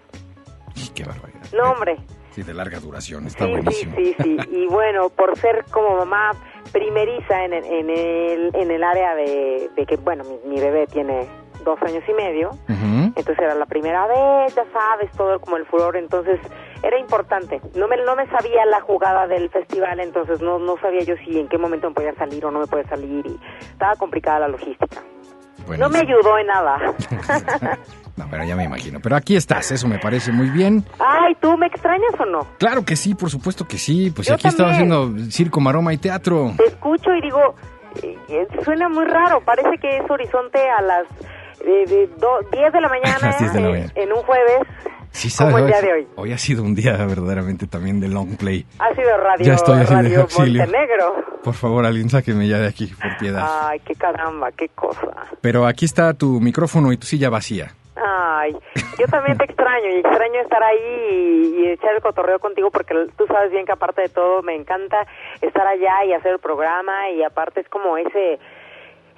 Qué 0.95 1.03
barbaridad. 1.03 1.41
No, 1.55 1.73
hombre. 1.73 1.97
Sí, 2.31 2.41
de 2.41 2.55
larga 2.55 2.79
duración, 2.79 3.27
está 3.27 3.45
Sí, 3.45 3.51
sí, 3.51 3.55
buenísimo. 3.61 3.95
sí, 3.97 4.15
sí. 4.23 4.37
Y 4.49 4.65
bueno, 4.65 5.09
por 5.09 5.37
ser 5.37 5.63
como 5.71 5.95
mamá 5.95 6.31
primeriza 6.71 7.45
en 7.45 7.53
el, 7.53 7.63
en 7.65 7.89
el, 7.91 8.51
en 8.55 8.71
el 8.71 8.83
área 8.83 9.13
de, 9.13 9.69
de 9.75 9.85
que, 9.85 9.95
bueno, 9.97 10.23
mi, 10.23 10.55
mi 10.55 10.59
bebé 10.59 10.87
tiene 10.87 11.27
dos 11.63 11.79
años 11.83 12.03
y 12.09 12.13
medio, 12.13 12.49
Ujú. 12.49 13.04
Entonces 13.15 13.43
era 13.43 13.55
la 13.55 13.65
primera 13.65 14.07
vez, 14.07 14.55
ya 14.55 14.65
sabes, 14.71 15.11
todo 15.11 15.39
como 15.39 15.57
el 15.57 15.65
furor, 15.65 15.95
entonces 15.97 16.39
era 16.83 16.99
importante. 16.99 17.61
No 17.75 17.87
me, 17.87 17.97
no 17.97 18.15
me 18.15 18.27
sabía 18.27 18.65
la 18.65 18.81
jugada 18.81 19.27
del 19.27 19.49
festival, 19.49 19.99
entonces 19.99 20.41
no, 20.41 20.59
no 20.59 20.77
sabía 20.77 21.01
yo 21.01 21.15
si 21.25 21.39
en 21.39 21.47
qué 21.47 21.57
momento 21.57 21.89
me 21.89 21.95
podía 21.95 22.13
salir 22.15 22.45
o 22.45 22.51
no 22.51 22.59
me 22.59 22.67
podía 22.67 22.87
salir 22.87 23.25
y 23.25 23.39
estaba 23.71 23.95
complicada 23.95 24.39
la 24.39 24.47
logística. 24.49 25.01
No 25.77 25.89
me 25.89 25.99
ayudó 25.99 26.37
en 26.37 26.47
nada. 26.47 26.77
No, 28.17 28.25
pero 28.31 28.45
ya 28.45 28.55
me 28.55 28.63
imagino. 28.63 28.99
Pero 29.01 29.17
aquí 29.17 29.35
estás, 29.35 29.71
eso 29.71 29.89
me 29.89 29.99
parece 29.99 30.31
muy 30.31 30.49
bien. 30.49 30.85
Ay, 30.99 31.35
¿tú 31.41 31.57
me 31.57 31.67
extrañas 31.67 32.17
o 32.17 32.25
no? 32.25 32.47
Claro 32.57 32.85
que 32.85 32.95
sí, 32.95 33.13
por 33.13 33.29
supuesto 33.29 33.67
que 33.67 33.77
sí. 33.77 34.09
Pues 34.15 34.29
Yo 34.29 34.35
aquí 34.35 34.47
estaba 34.47 34.71
haciendo 34.71 35.11
circo, 35.29 35.59
maroma 35.59 35.93
y 35.93 35.97
teatro. 35.97 36.53
Te 36.55 36.63
escucho 36.65 37.13
y 37.13 37.21
digo, 37.21 37.55
eh, 38.01 38.17
eh, 38.29 38.47
suena 38.63 38.87
muy 38.87 39.03
raro, 39.03 39.41
parece 39.41 39.77
que 39.81 39.97
es 39.97 40.09
horizonte 40.09 40.59
a 40.59 40.81
las 40.81 41.05
eh, 41.65 41.85
de 41.87 42.07
do- 42.17 42.39
10 42.51 42.71
de 42.73 42.81
la 42.81 42.89
mañana, 42.89 43.17
A 43.21 43.25
las 43.27 43.39
10 43.39 43.53
de 43.53 43.59
la 43.61 43.69
mañana. 43.69 43.91
en 43.95 44.11
un 44.13 44.21
jueves, 44.23 44.59
Sí, 45.11 45.29
sabes. 45.29 45.53
como 45.53 45.65
el 45.65 45.71
día 45.71 45.81
de 45.81 45.93
hoy. 45.93 46.07
Hoy 46.15 46.31
ha 46.33 46.37
sido 46.37 46.63
un 46.63 46.75
día 46.75 46.91
verdaderamente 47.05 47.67
también 47.67 47.99
de 47.99 48.07
long 48.09 48.35
play. 48.37 48.65
Ha 48.79 48.93
sido 48.93 49.15
radio, 49.17 49.45
Ya 49.45 49.53
estoy 49.53 49.81
radio 49.83 50.21
auxilio. 50.21 50.61
Montenegro. 50.63 51.15
Por 51.43 51.53
favor, 51.53 51.85
alguien 51.85 52.09
sáqueme 52.09 52.47
ya 52.47 52.57
de 52.59 52.67
aquí, 52.67 52.87
por 52.87 53.17
piedad. 53.17 53.45
Ay, 53.67 53.79
qué 53.81 53.95
caramba, 53.95 54.51
qué 54.51 54.69
cosa. 54.69 55.07
Pero 55.41 55.65
aquí 55.67 55.85
está 55.85 56.13
tu 56.13 56.39
micrófono 56.41 56.91
y 56.91 56.97
tu 56.97 57.05
silla 57.07 57.29
vacía. 57.29 57.71
Ay, 57.97 58.51
yo 58.99 59.05
también 59.07 59.37
te 59.37 59.45
extraño 59.45 59.87
y 59.89 59.99
extraño 59.99 60.41
estar 60.41 60.61
ahí 60.61 60.79
y, 61.11 61.61
y 61.61 61.67
echar 61.69 61.95
el 61.95 62.01
cotorreo 62.01 62.39
contigo 62.39 62.69
porque 62.69 62.93
tú 63.17 63.25
sabes 63.27 63.51
bien 63.51 63.65
que 63.65 63.71
aparte 63.71 64.01
de 64.01 64.09
todo 64.09 64.41
me 64.43 64.53
encanta 64.53 65.07
estar 65.41 65.65
allá 65.65 66.03
y 66.05 66.11
hacer 66.11 66.33
el 66.33 66.39
programa 66.39 67.09
y 67.11 67.23
aparte 67.23 67.61
es 67.61 67.69
como 67.69 67.97
ese 67.97 68.37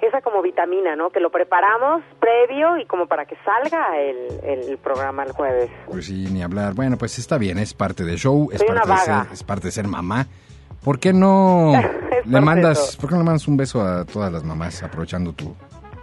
esa 0.06 0.20
como 0.20 0.42
vitamina, 0.42 0.96
¿no? 0.96 1.10
Que 1.10 1.20
lo 1.20 1.30
preparamos 1.30 2.02
previo 2.20 2.78
y 2.78 2.86
como 2.86 3.06
para 3.06 3.26
que 3.26 3.36
salga 3.44 3.98
el, 3.98 4.28
el 4.44 4.78
programa 4.78 5.24
el 5.24 5.32
jueves. 5.32 5.70
Pues 5.86 6.06
sí, 6.06 6.28
ni 6.30 6.42
hablar. 6.42 6.74
Bueno, 6.74 6.96
pues 6.96 7.18
está 7.18 7.38
bien, 7.38 7.58
es 7.58 7.74
parte 7.74 8.04
del 8.04 8.16
show, 8.16 8.48
es 8.52 8.58
Soy 8.58 8.68
parte, 8.68 8.90
de 8.90 8.96
ser, 8.98 9.32
es 9.32 9.42
parte 9.42 9.66
de 9.68 9.72
ser 9.72 9.88
mamá. 9.88 10.26
¿Por 10.84 11.00
qué 11.00 11.12
no 11.12 11.72
le 12.24 12.40
mandas, 12.40 12.96
por 12.96 13.08
qué 13.08 13.14
no 13.14 13.22
le 13.22 13.26
mandas 13.26 13.48
un 13.48 13.56
beso 13.56 13.82
a 13.82 14.04
todas 14.04 14.32
las 14.32 14.44
mamás 14.44 14.82
aprovechando 14.82 15.32
tu 15.32 15.54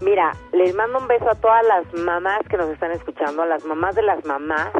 Mira, 0.01 0.36
les 0.51 0.75
mando 0.75 0.99
un 0.99 1.08
beso 1.08 1.29
a 1.29 1.36
todas 1.36 1.65
las 1.65 1.93
mamás 2.03 2.41
que 2.49 2.58
nos 2.58 2.69
están 2.69 2.91
escuchando, 2.91 3.43
a 3.43 3.45
las 3.45 3.63
mamás 3.63 3.95
de 3.95 4.01
las 4.01 4.23
mamás, 4.25 4.71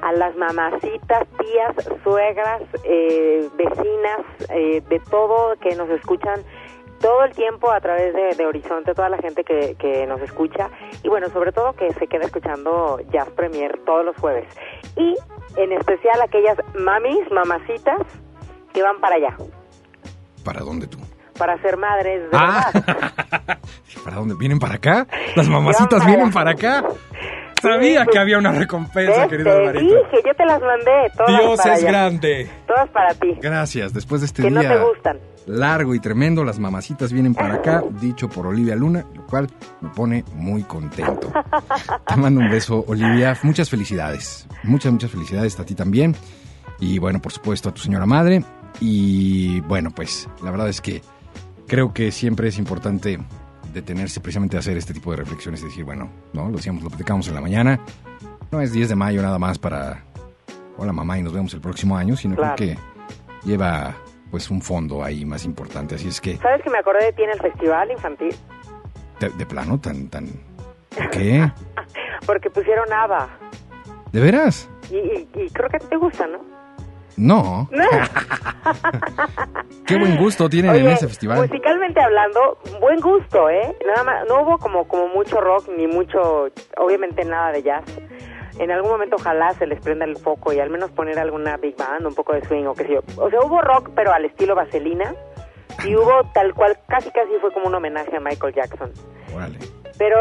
a 0.00 0.12
las 0.12 0.34
mamacitas, 0.36 1.26
tías, 1.38 1.74
suegras, 2.02 2.62
eh, 2.84 3.48
vecinas, 3.56 4.20
eh, 4.48 4.82
de 4.88 5.00
todo 5.10 5.56
que 5.60 5.76
nos 5.76 5.90
escuchan 5.90 6.40
todo 7.00 7.24
el 7.24 7.32
tiempo 7.34 7.70
a 7.70 7.80
través 7.80 8.14
de, 8.14 8.34
de 8.36 8.46
Horizonte, 8.46 8.94
toda 8.94 9.08
la 9.08 9.18
gente 9.18 9.44
que, 9.44 9.74
que 9.78 10.06
nos 10.06 10.20
escucha 10.20 10.70
y 11.02 11.08
bueno, 11.08 11.28
sobre 11.30 11.52
todo 11.52 11.72
que 11.74 11.92
se 11.94 12.06
queda 12.06 12.24
escuchando 12.26 12.98
Jazz 13.12 13.28
Premier 13.30 13.78
todos 13.84 14.04
los 14.04 14.16
jueves. 14.16 14.46
Y 14.96 15.14
en 15.56 15.72
especial 15.72 16.20
aquellas 16.22 16.58
mamis, 16.78 17.30
mamacitas 17.30 18.00
que 18.72 18.82
van 18.82 19.00
para 19.00 19.16
allá, 19.16 19.36
¿Para 20.44 20.60
dónde 20.60 20.86
tú? 20.86 20.98
para 21.38 21.60
ser 21.60 21.76
madres 21.76 22.22
de 22.30 22.36
Ah. 22.38 22.70
¿para 24.04 24.16
dónde? 24.16 24.34
¿Vienen 24.38 24.58
para 24.58 24.74
acá? 24.76 25.06
¿Las 25.36 25.48
mamacitas 25.48 25.98
para 26.00 26.06
vienen 26.06 26.26
allá. 26.26 26.34
para 26.34 26.50
acá? 26.52 26.84
Sabía 27.62 28.04
que 28.06 28.18
había 28.18 28.38
una 28.38 28.52
recompensa, 28.52 29.20
¿Ves? 29.22 29.28
querida 29.28 29.50
Te 29.52 29.56
Alvarito. 29.68 29.94
dije, 29.94 30.22
yo 30.26 30.34
te 30.34 30.44
las 30.44 30.60
mandé, 30.60 31.10
todas 31.16 31.28
Dios 31.40 31.56
para 31.58 31.74
es 31.74 31.80
allá. 31.82 31.90
grande. 31.90 32.50
Todas 32.66 32.88
para 32.90 33.14
ti. 33.14 33.34
Gracias. 33.40 33.92
Después 33.94 34.20
de 34.20 34.26
este 34.26 34.42
Que 34.42 34.50
no 34.50 34.60
día 34.60 34.74
te 34.74 34.78
gustan. 34.84 35.18
largo 35.46 35.94
y 35.94 36.00
tremendo, 36.00 36.44
las 36.44 36.58
mamacitas 36.58 37.12
vienen 37.12 37.34
para 37.34 37.54
acá, 37.54 37.82
dicho 38.00 38.28
por 38.28 38.46
Olivia 38.46 38.76
Luna, 38.76 39.04
lo 39.14 39.26
cual 39.26 39.48
me 39.80 39.88
pone 39.90 40.24
muy 40.34 40.62
contento. 40.64 41.32
Te 42.06 42.16
mando 42.16 42.40
un 42.40 42.50
beso, 42.50 42.84
Olivia. 42.86 43.36
Muchas 43.42 43.70
felicidades. 43.70 44.46
Muchas, 44.62 44.92
muchas 44.92 45.10
felicidades 45.10 45.58
a 45.58 45.64
ti 45.64 45.74
también. 45.74 46.14
Y 46.78 46.98
bueno, 46.98 47.20
por 47.22 47.32
supuesto, 47.32 47.70
a 47.70 47.74
tu 47.74 47.80
señora 47.80 48.06
madre. 48.06 48.44
Y 48.80 49.60
bueno, 49.62 49.90
pues 49.90 50.28
la 50.44 50.50
verdad 50.50 50.68
es 50.68 50.80
que 50.82 51.00
creo 51.66 51.94
que 51.94 52.12
siempre 52.12 52.48
es 52.48 52.58
importante 52.58 53.18
detenerse 53.80 54.20
precisamente 54.20 54.56
a 54.56 54.60
hacer 54.60 54.76
este 54.76 54.92
tipo 54.94 55.10
de 55.10 55.18
reflexiones 55.18 55.60
y 55.62 55.66
decir, 55.66 55.84
bueno, 55.84 56.10
no, 56.32 56.48
lo 56.48 56.56
decíamos, 56.56 56.82
lo 56.82 56.88
platicamos 56.88 57.28
en 57.28 57.34
la 57.34 57.40
mañana. 57.40 57.78
No 58.50 58.60
es 58.60 58.72
10 58.72 58.88
de 58.88 58.94
mayo 58.96 59.20
nada 59.22 59.38
más 59.38 59.58
para 59.58 60.02
hola 60.78 60.92
mamá 60.92 61.18
y 61.18 61.22
nos 61.22 61.32
vemos 61.32 61.52
el 61.54 61.60
próximo 61.60 61.96
año, 61.96 62.16
sino 62.16 62.36
Claro. 62.36 62.54
creo 62.56 62.74
que 62.74 62.78
lleva 63.46 63.94
pues 64.30 64.50
un 64.50 64.60
fondo 64.62 65.04
ahí 65.04 65.24
más 65.24 65.44
importante. 65.44 65.94
Así 65.96 66.08
es 66.08 66.20
que, 66.20 66.36
¿Sabes 66.38 66.62
que 66.62 66.70
me 66.70 66.78
acordé 66.78 67.04
de 67.06 67.12
ti 67.12 67.22
en 67.22 67.30
el 67.30 67.40
festival 67.40 67.90
infantil? 67.90 68.34
de, 69.20 69.28
de 69.30 69.46
plano, 69.46 69.78
tan, 69.80 70.08
tan... 70.08 70.26
¿por 70.96 71.10
¿Qué? 71.10 71.50
Porque 72.26 72.50
pusieron 72.50 72.90
ABBA. 72.92 73.28
¿De 74.12 74.20
veras? 74.20 74.68
Y, 74.90 74.96
y- 74.96 75.28
y 75.34 75.50
creo 75.50 75.68
que 75.68 75.78
te 75.78 75.96
gusta, 75.96 76.26
¿no? 76.26 76.38
No. 77.16 77.68
Qué 79.86 79.96
buen 79.96 80.16
gusto 80.16 80.48
tienen 80.48 80.74
en 80.74 80.88
ese 80.88 81.08
festival. 81.08 81.38
musicalmente 81.38 82.00
hablando, 82.00 82.58
buen 82.80 83.00
gusto, 83.00 83.48
¿eh? 83.48 83.74
Nada 83.86 84.04
más, 84.04 84.28
no 84.28 84.42
hubo 84.42 84.58
como, 84.58 84.86
como 84.86 85.08
mucho 85.08 85.40
rock 85.40 85.68
ni 85.76 85.86
mucho, 85.86 86.48
obviamente 86.76 87.24
nada 87.24 87.52
de 87.52 87.62
jazz. 87.62 87.84
En 88.58 88.70
algún 88.70 88.90
momento 88.90 89.16
ojalá 89.16 89.52
se 89.54 89.66
les 89.66 89.80
prenda 89.80 90.04
el 90.04 90.16
foco 90.16 90.52
y 90.52 90.60
al 90.60 90.70
menos 90.70 90.90
poner 90.90 91.18
alguna 91.18 91.56
big 91.56 91.76
band, 91.76 92.06
un 92.06 92.14
poco 92.14 92.32
de 92.32 92.44
swing 92.46 92.64
o 92.64 92.74
qué 92.74 92.84
sé 92.84 92.94
yo. 92.94 93.00
O 93.16 93.30
sea, 93.30 93.40
hubo 93.40 93.60
rock 93.60 93.90
pero 93.94 94.12
al 94.12 94.24
estilo 94.24 94.54
vaselina 94.54 95.14
y 95.84 95.94
hubo 95.94 96.24
tal 96.32 96.54
cual, 96.54 96.78
casi 96.88 97.10
casi 97.10 97.32
fue 97.40 97.52
como 97.52 97.66
un 97.66 97.74
homenaje 97.74 98.16
a 98.16 98.20
Michael 98.20 98.54
Jackson. 98.54 98.92
Órale. 99.34 99.58
Pero 99.98 100.16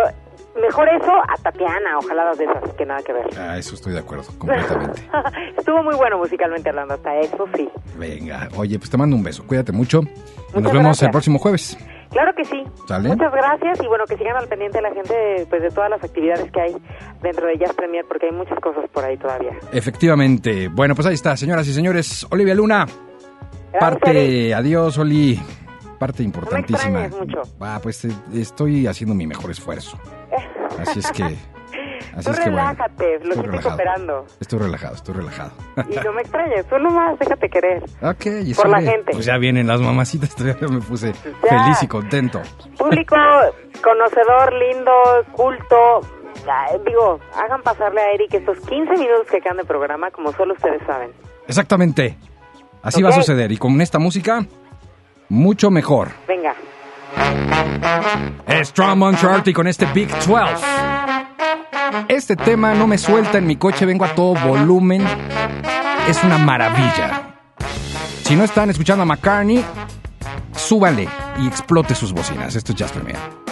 mejor 0.62 0.88
eso 0.90 1.12
a 1.28 1.36
Tatiana, 1.42 1.98
ojalá 1.98 2.26
las 2.26 2.38
de 2.38 2.46
esas, 2.46 2.74
que 2.74 2.86
nada 2.86 3.02
que 3.04 3.14
ver. 3.14 3.26
Ah, 3.40 3.58
eso 3.58 3.76
estoy 3.76 3.94
de 3.94 4.00
acuerdo, 4.00 4.26
completamente. 4.38 5.02
Estuvo 5.58 5.84
muy 5.84 5.96
bueno 5.96 6.18
musicalmente 6.18 6.70
hablando, 6.70 6.94
hasta 6.96 7.16
eso 7.20 7.46
sí. 7.56 7.70
Venga, 7.98 8.50
oye, 8.58 8.78
pues 8.78 8.90
te 8.90 8.98
mando 8.98 9.16
un 9.16 9.24
beso. 9.24 9.46
Cuídate 9.46 9.72
mucho. 9.72 10.02
Y 10.02 10.04
nos 10.06 10.54
Muchas 10.56 10.72
vemos 10.72 10.84
gracias. 10.86 11.04
el 11.04 11.12
próximo 11.12 11.40
jueves. 11.40 11.78
Claro 12.12 12.34
que 12.34 12.46
sí. 12.46 12.64
¿Sale? 12.88 13.10
Muchas 13.10 13.32
gracias 13.32 13.80
y 13.84 13.88
bueno, 13.88 14.06
que 14.06 14.16
sigan 14.16 14.38
al 14.38 14.48
pendiente 14.48 14.82
la 14.82 14.94
gente 14.94 15.46
pues 15.50 15.62
de 15.62 15.70
todas 15.70 15.90
las 15.90 16.02
actividades 16.02 16.50
que 16.52 16.62
hay 16.62 16.76
dentro 17.22 17.48
de 17.48 17.58
Jazz 17.58 17.74
Premier 17.74 18.06
porque 18.08 18.28
hay 18.28 18.32
muchas 18.32 18.58
cosas 18.60 18.90
por 18.94 19.04
ahí 19.04 19.18
todavía. 19.18 19.52
Efectivamente. 19.74 20.70
Bueno, 20.70 20.96
pues 20.96 21.08
ahí 21.08 21.14
está, 21.16 21.36
señoras 21.36 21.68
y 21.68 21.74
señores. 21.74 22.26
Olivia 22.32 22.56
Luna. 22.56 22.86
Gracias, 22.86 23.80
Parte, 23.82 24.12
Eric. 24.46 24.54
adiós, 24.56 24.98
Oli. 24.98 25.42
Parte 26.00 26.24
importantísima. 26.24 27.06
extrañes 27.06 27.36
mucho. 27.36 27.42
Ah, 27.60 27.80
pues 27.82 28.06
eh, 28.06 28.12
estoy 28.34 28.88
haciendo 28.88 29.16
mi 29.16 29.26
mejor 29.28 29.52
esfuerzo. 29.52 29.98
Así 30.80 31.00
es 31.00 31.12
que. 31.12 31.24
Así 31.24 32.26
Tú 32.26 32.32
es 32.32 32.40
que 32.40 32.50
bueno. 32.50 32.58
relájate, 32.70 33.16
estoy 33.16 33.28
lo 33.28 33.34
estoy 33.34 33.46
relajado. 33.48 33.70
cooperando. 33.70 34.26
Estoy 34.40 34.60
relajado, 34.60 34.96
estoy 34.96 35.16
relajado. 35.16 35.52
Y 35.90 35.96
no 35.96 36.14
me 36.14 36.22
extrañes, 36.22 36.66
tú 36.68 36.78
nomás 36.78 37.20
déjate 37.20 37.50
querer. 37.50 37.84
Ok, 38.02 38.26
y 38.46 38.54
Por 38.54 38.70
la 38.70 38.82
gente. 38.82 39.12
Pues 39.12 39.26
ya 39.26 39.38
vienen 39.38 39.68
las 39.68 39.82
mamacitas, 39.82 40.34
ya 40.38 40.56
me 40.68 40.80
puse 40.80 41.12
Ya. 41.14 41.64
feliz 41.64 41.84
y 41.84 41.88
contento. 41.88 42.42
Público 42.78 43.16
conocedor, 43.84 44.54
lindo, 44.54 44.92
culto, 45.34 46.02
digo, 46.86 47.20
hagan 47.36 47.62
pasarle 47.64 48.02
a 48.02 48.12
Eric 48.14 48.34
estos 48.34 48.60
15 48.62 48.92
minutos 48.94 49.28
que 49.30 49.42
quedan 49.42 49.58
de 49.58 49.66
programa 49.66 50.10
como 50.12 50.32
solo 50.34 50.54
ustedes 50.54 50.82
saben. 50.86 51.12
Exactamente. 51.48 52.18
Así 52.82 53.02
va 53.02 53.10
a 53.10 53.14
suceder. 53.14 53.52
Y 53.52 53.58
con 53.58 53.82
esta 53.82 54.00
música, 54.00 54.46
mucho 55.30 55.72
mejor. 55.72 56.12
Venga. 56.28 56.56
Es 58.48 58.70
Strong 58.70 59.18
Chart 59.18 59.48
y 59.48 59.54
con 59.54 59.68
este 59.68 59.86
Big 59.88 60.10
12. 60.10 60.36
Este 62.08 62.36
tema 62.36 62.74
no 62.74 62.88
me 62.88 62.98
suelta 62.98 63.38
en 63.38 63.48
mi 63.48 63.56
coche, 63.56 63.86
vengo 63.86 64.06
a 64.06 64.14
todo 64.16 64.34
volumen. 64.36 65.06
Es 66.08 66.24
una 66.24 66.38
maravilla. 66.38 67.38
Si 68.24 68.36
no 68.36 68.44
están 68.44 68.70
escuchando 68.70 69.04
a 69.04 69.06
McCartney, 69.06 69.64
súbale 70.56 71.08
y 71.40 71.48
explote 71.48 71.96
sus 71.96 72.12
bocinas. 72.12 72.56
Esto 72.56 72.74
es 72.74 72.82
Just. 72.82 73.45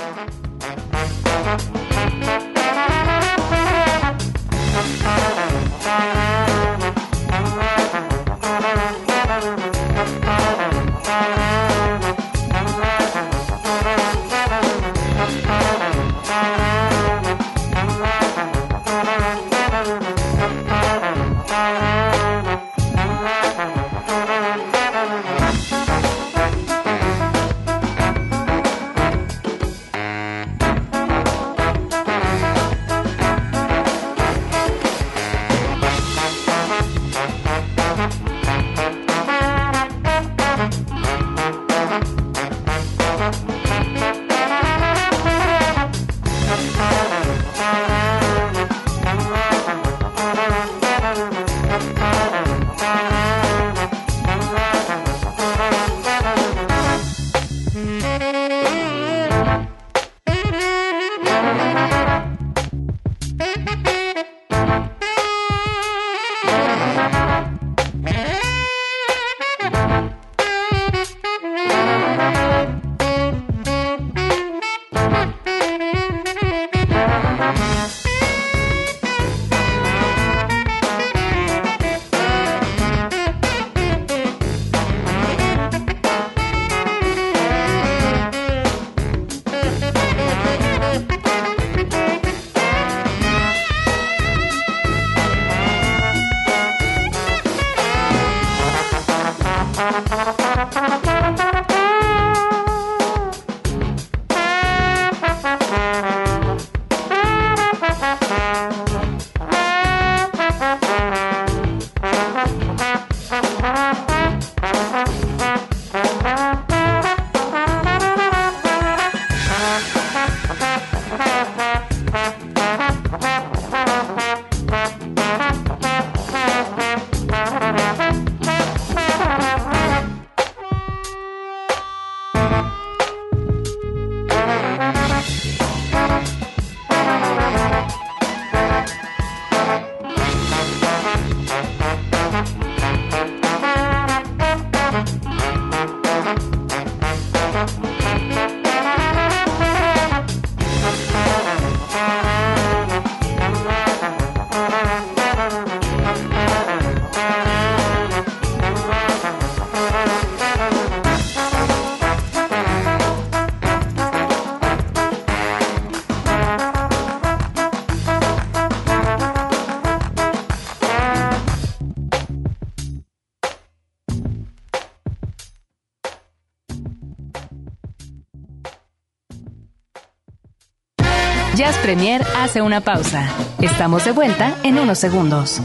Jazz 181.63 181.77
Premier 181.77 182.21
hace 182.35 182.61
una 182.61 182.81
pausa. 182.81 183.25
Estamos 183.61 184.03
de 184.03 184.11
vuelta 184.11 184.53
en 184.63 184.77
unos 184.77 184.99
segundos. 184.99 185.61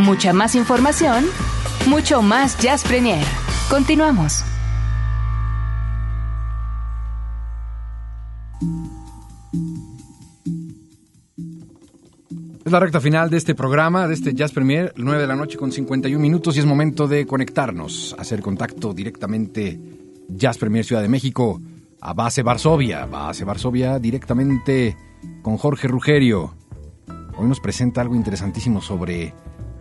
Mucha 0.00 0.32
más 0.32 0.56
información, 0.56 1.24
mucho 1.86 2.20
más 2.20 2.58
Jazz 2.58 2.82
Premier. 2.82 3.24
Continuamos. 3.70 4.42
Es 12.64 12.72
la 12.72 12.80
recta 12.80 13.00
final 13.00 13.30
de 13.30 13.36
este 13.36 13.54
programa, 13.54 14.08
de 14.08 14.14
este 14.14 14.34
Jazz 14.34 14.50
Premier, 14.50 14.92
9 14.96 15.20
de 15.20 15.28
la 15.28 15.36
noche 15.36 15.56
con 15.56 15.70
51 15.70 16.20
minutos 16.20 16.56
y 16.56 16.58
es 16.58 16.66
momento 16.66 17.06
de 17.06 17.24
conectarnos, 17.24 18.16
hacer 18.18 18.40
contacto 18.40 18.92
directamente 18.92 19.78
Jazz 20.28 20.58
Premier 20.58 20.84
Ciudad 20.84 21.02
de 21.02 21.08
México 21.08 21.60
a 22.00 22.12
Base 22.12 22.42
Varsovia, 22.42 23.06
Base 23.06 23.44
Varsovia 23.44 23.98
directamente 23.98 24.96
con 25.42 25.56
Jorge 25.56 25.88
Rugerio. 25.88 26.54
Hoy 27.36 27.48
nos 27.48 27.60
presenta 27.60 28.00
algo 28.00 28.14
interesantísimo 28.14 28.80
sobre 28.80 29.34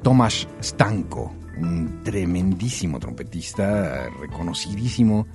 Tomasz 0.03 0.47
Stanko, 0.61 1.33
un 1.57 2.01
tremendísimo 2.03 2.99
trompetista, 2.99 4.09
reconocidísimo. 4.19 5.27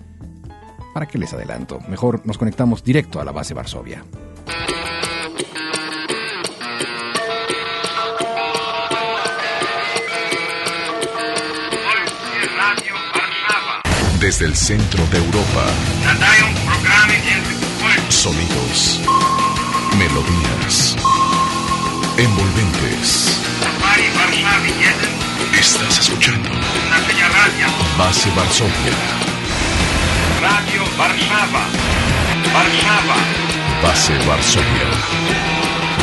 ¿Para 0.94 1.06
qué 1.06 1.18
les 1.18 1.32
adelanto? 1.32 1.80
Mejor 1.88 2.24
nos 2.26 2.38
conectamos 2.38 2.84
directo 2.84 3.20
a 3.20 3.24
la 3.24 3.32
base 3.32 3.54
Varsovia. 3.54 4.04
Desde 14.20 14.46
el 14.46 14.54
centro 14.54 15.04
de 15.06 15.18
Europa. 15.18 16.61
Sonidos. 18.12 19.00
Melodías. 19.96 20.94
Envolventes. 22.18 23.40
Estás 25.58 25.98
escuchando. 25.98 26.50
Base 27.98 28.30
Varsovia. 28.36 28.92
Radio 30.40 30.82
Warszawa. 30.98 31.64
Warszawa. 32.54 33.16
Base 33.82 34.18
Varsovia. 34.26 34.88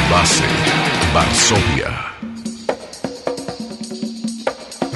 Base 0.10 0.45
Varsovia. 1.14 2.09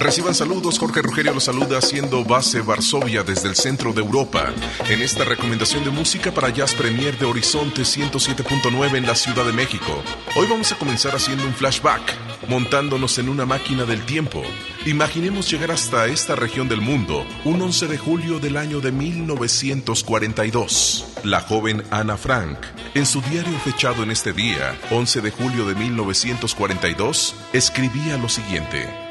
Reciban 0.04 0.36
saludos, 0.36 0.78
Jorge 0.80 1.01
Rugerio 1.01 1.34
los 1.34 1.45
saluda 1.45 1.78
haciendo 1.78 2.26
base 2.26 2.60
Varsovia 2.60 3.24
desde 3.24 3.47
el 3.47 3.56
centro 3.56 3.93
de 3.93 4.01
Europa 4.01 4.51
en 4.89 5.01
esta 5.01 5.24
recomendación 5.24 5.86
de 5.86 5.91
música 5.91 6.34
para 6.34 6.49
Jazz 6.49 6.74
Premier 6.74 7.18
de 7.18 7.26
Horizonte 7.26 7.84
107.9 7.84 8.97
en 8.97 9.06
la 9.06 9.16
Ciudad 9.16 9.45
de 9.45 9.54
México. 9.54 10.04
Hoy 10.36 10.45
vamos 10.49 10.74
a 10.74 10.78
comenzar 10.78 11.16
haciendo 11.16 11.45
un 11.45 11.54
flashback, 11.54 12.01
montándonos 12.49 13.18
en 13.18 13.30
una 13.30 13.45
máquina 13.45 13.86
del 13.86 14.06
tiempo. 14.06 14.43
Imaginemos 14.86 15.49
llegar 15.49 15.72
hasta 15.72 16.08
esta 16.08 16.36
región 16.36 16.68
del 16.68 16.82
mundo 16.82 17.26
un 17.45 17.62
11 17.62 17.88
de 17.88 17.97
julio 17.97 18.39
del 18.39 18.58
año 18.58 18.82
de 18.82 18.91
1942. 18.91 21.06
La 21.24 21.39
joven 21.39 21.82
Ana 21.91 22.18
Frank, 22.18 22.58
en 22.93 23.06
su 23.06 23.22
diario 23.22 23.58
fechado 23.60 24.04
en 24.04 24.12
este 24.12 24.34
día, 24.34 24.78
11 24.91 25.22
de 25.22 25.32
julio 25.32 25.66
de 25.66 25.76
1942, 25.76 27.36
escribía 27.54 28.18
lo 28.18 28.28
siguiente. 28.28 29.03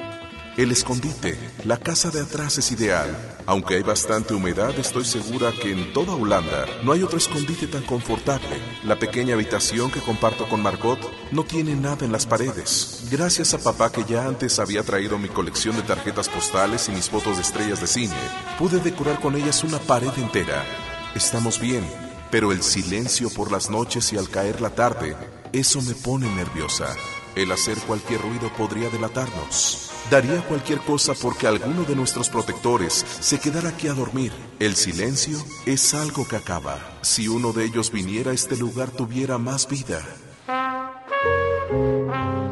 El 0.55 0.70
escondite, 0.70 1.38
la 1.64 1.78
casa 1.78 2.11
de 2.11 2.20
atrás 2.20 2.59
es 2.59 2.72
ideal. 2.72 3.09
Aunque 3.46 3.76
hay 3.76 3.82
bastante 3.82 4.34
humedad, 4.34 4.78
estoy 4.78 5.07
segura 5.07 5.50
que 5.50 5.72
en 5.72 5.94
toda 5.94 6.14
Holanda 6.14 6.66
no 6.84 6.92
hay 6.92 7.03
otro 7.03 7.16
escondite 7.16 7.66
tan 7.66 7.82
confortable. 7.84 8.61
La 8.84 8.98
pequeña 8.98 9.32
habitación 9.32 9.90
que 9.90 10.00
comparto 10.00 10.46
con 10.50 10.62
Margot 10.62 10.98
no 11.30 11.44
tiene 11.44 11.74
nada 11.74 12.05
en 12.05 12.12
las 12.12 12.26
paredes. 12.26 13.09
Gracias 13.11 13.55
a 13.55 13.59
papá 13.59 13.90
que 13.90 14.05
ya 14.05 14.26
antes 14.26 14.59
había 14.59 14.82
traído 14.82 15.16
mi 15.16 15.28
colección 15.28 15.74
de 15.74 15.82
tarjetas 15.82 16.28
postales 16.28 16.86
y 16.90 16.92
mis 16.92 17.09
fotos 17.09 17.36
de 17.36 17.42
estrellas 17.42 17.80
de 17.80 17.86
cine, 17.86 18.16
pude 18.59 18.78
decorar 18.78 19.20
con 19.20 19.36
ellas 19.36 19.64
una 19.64 19.78
pared 19.78 20.12
entera. 20.18 20.66
Estamos 21.14 21.61
bien, 21.61 21.82
pero 22.30 22.53
el 22.53 22.62
silencio 22.62 23.30
por 23.30 23.50
las 23.50 23.70
noches 23.70 24.12
y 24.12 24.18
al 24.18 24.28
caer 24.28 24.61
la 24.61 24.70
tarde, 24.70 25.16
eso 25.55 25.80
me 25.80 25.94
pone 25.94 26.28
nerviosa. 26.34 26.94
El 27.35 27.51
hacer 27.51 27.78
cualquier 27.78 28.20
ruido 28.20 28.53
podría 28.59 28.91
delatarnos. 28.91 29.91
Daría 30.11 30.43
cualquier 30.43 30.80
cosa 30.80 31.14
porque 31.14 31.47
alguno 31.47 31.85
de 31.85 31.97
nuestros 31.97 32.28
protectores 32.28 33.07
se 33.20 33.41
quedara 33.41 33.70
aquí 33.70 33.89
a 33.89 33.95
dormir. 33.95 34.33
El 34.59 34.76
silencio 34.76 35.39
es 35.64 35.95
algo 35.95 36.28
que 36.28 36.37
acaba. 36.37 36.78
Si 37.01 37.28
uno 37.28 37.55
de 37.55 37.64
ellos 37.64 37.91
viniera, 37.91 38.33
este 38.33 38.57
lugar 38.57 38.91
tuviera 38.91 39.39
más 39.39 39.66
vida. 39.66 40.05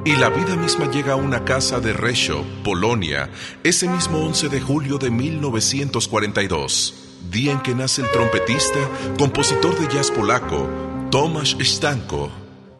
Y 0.07 0.17
la 0.17 0.31
vida 0.31 0.57
misma 0.57 0.91
llega 0.91 1.13
a 1.13 1.17
una 1.17 1.45
casa 1.45 1.79
de 1.79 1.93
Resho, 1.93 2.43
Polonia, 2.65 3.31
ese 3.63 3.87
mismo 3.87 4.25
11 4.25 4.49
de 4.49 4.63
julio 4.63 4.97
de 4.97 5.11
1942, 5.11 6.95
día 7.31 7.53
en 7.53 7.61
que 7.61 7.75
nace 7.75 8.01
el 8.01 8.11
trompetista, 8.11 8.79
compositor 9.19 9.79
de 9.79 9.95
jazz 9.95 10.11
polaco, 10.11 10.67
Tomasz 11.11 11.55
Stanko. 11.61 12.31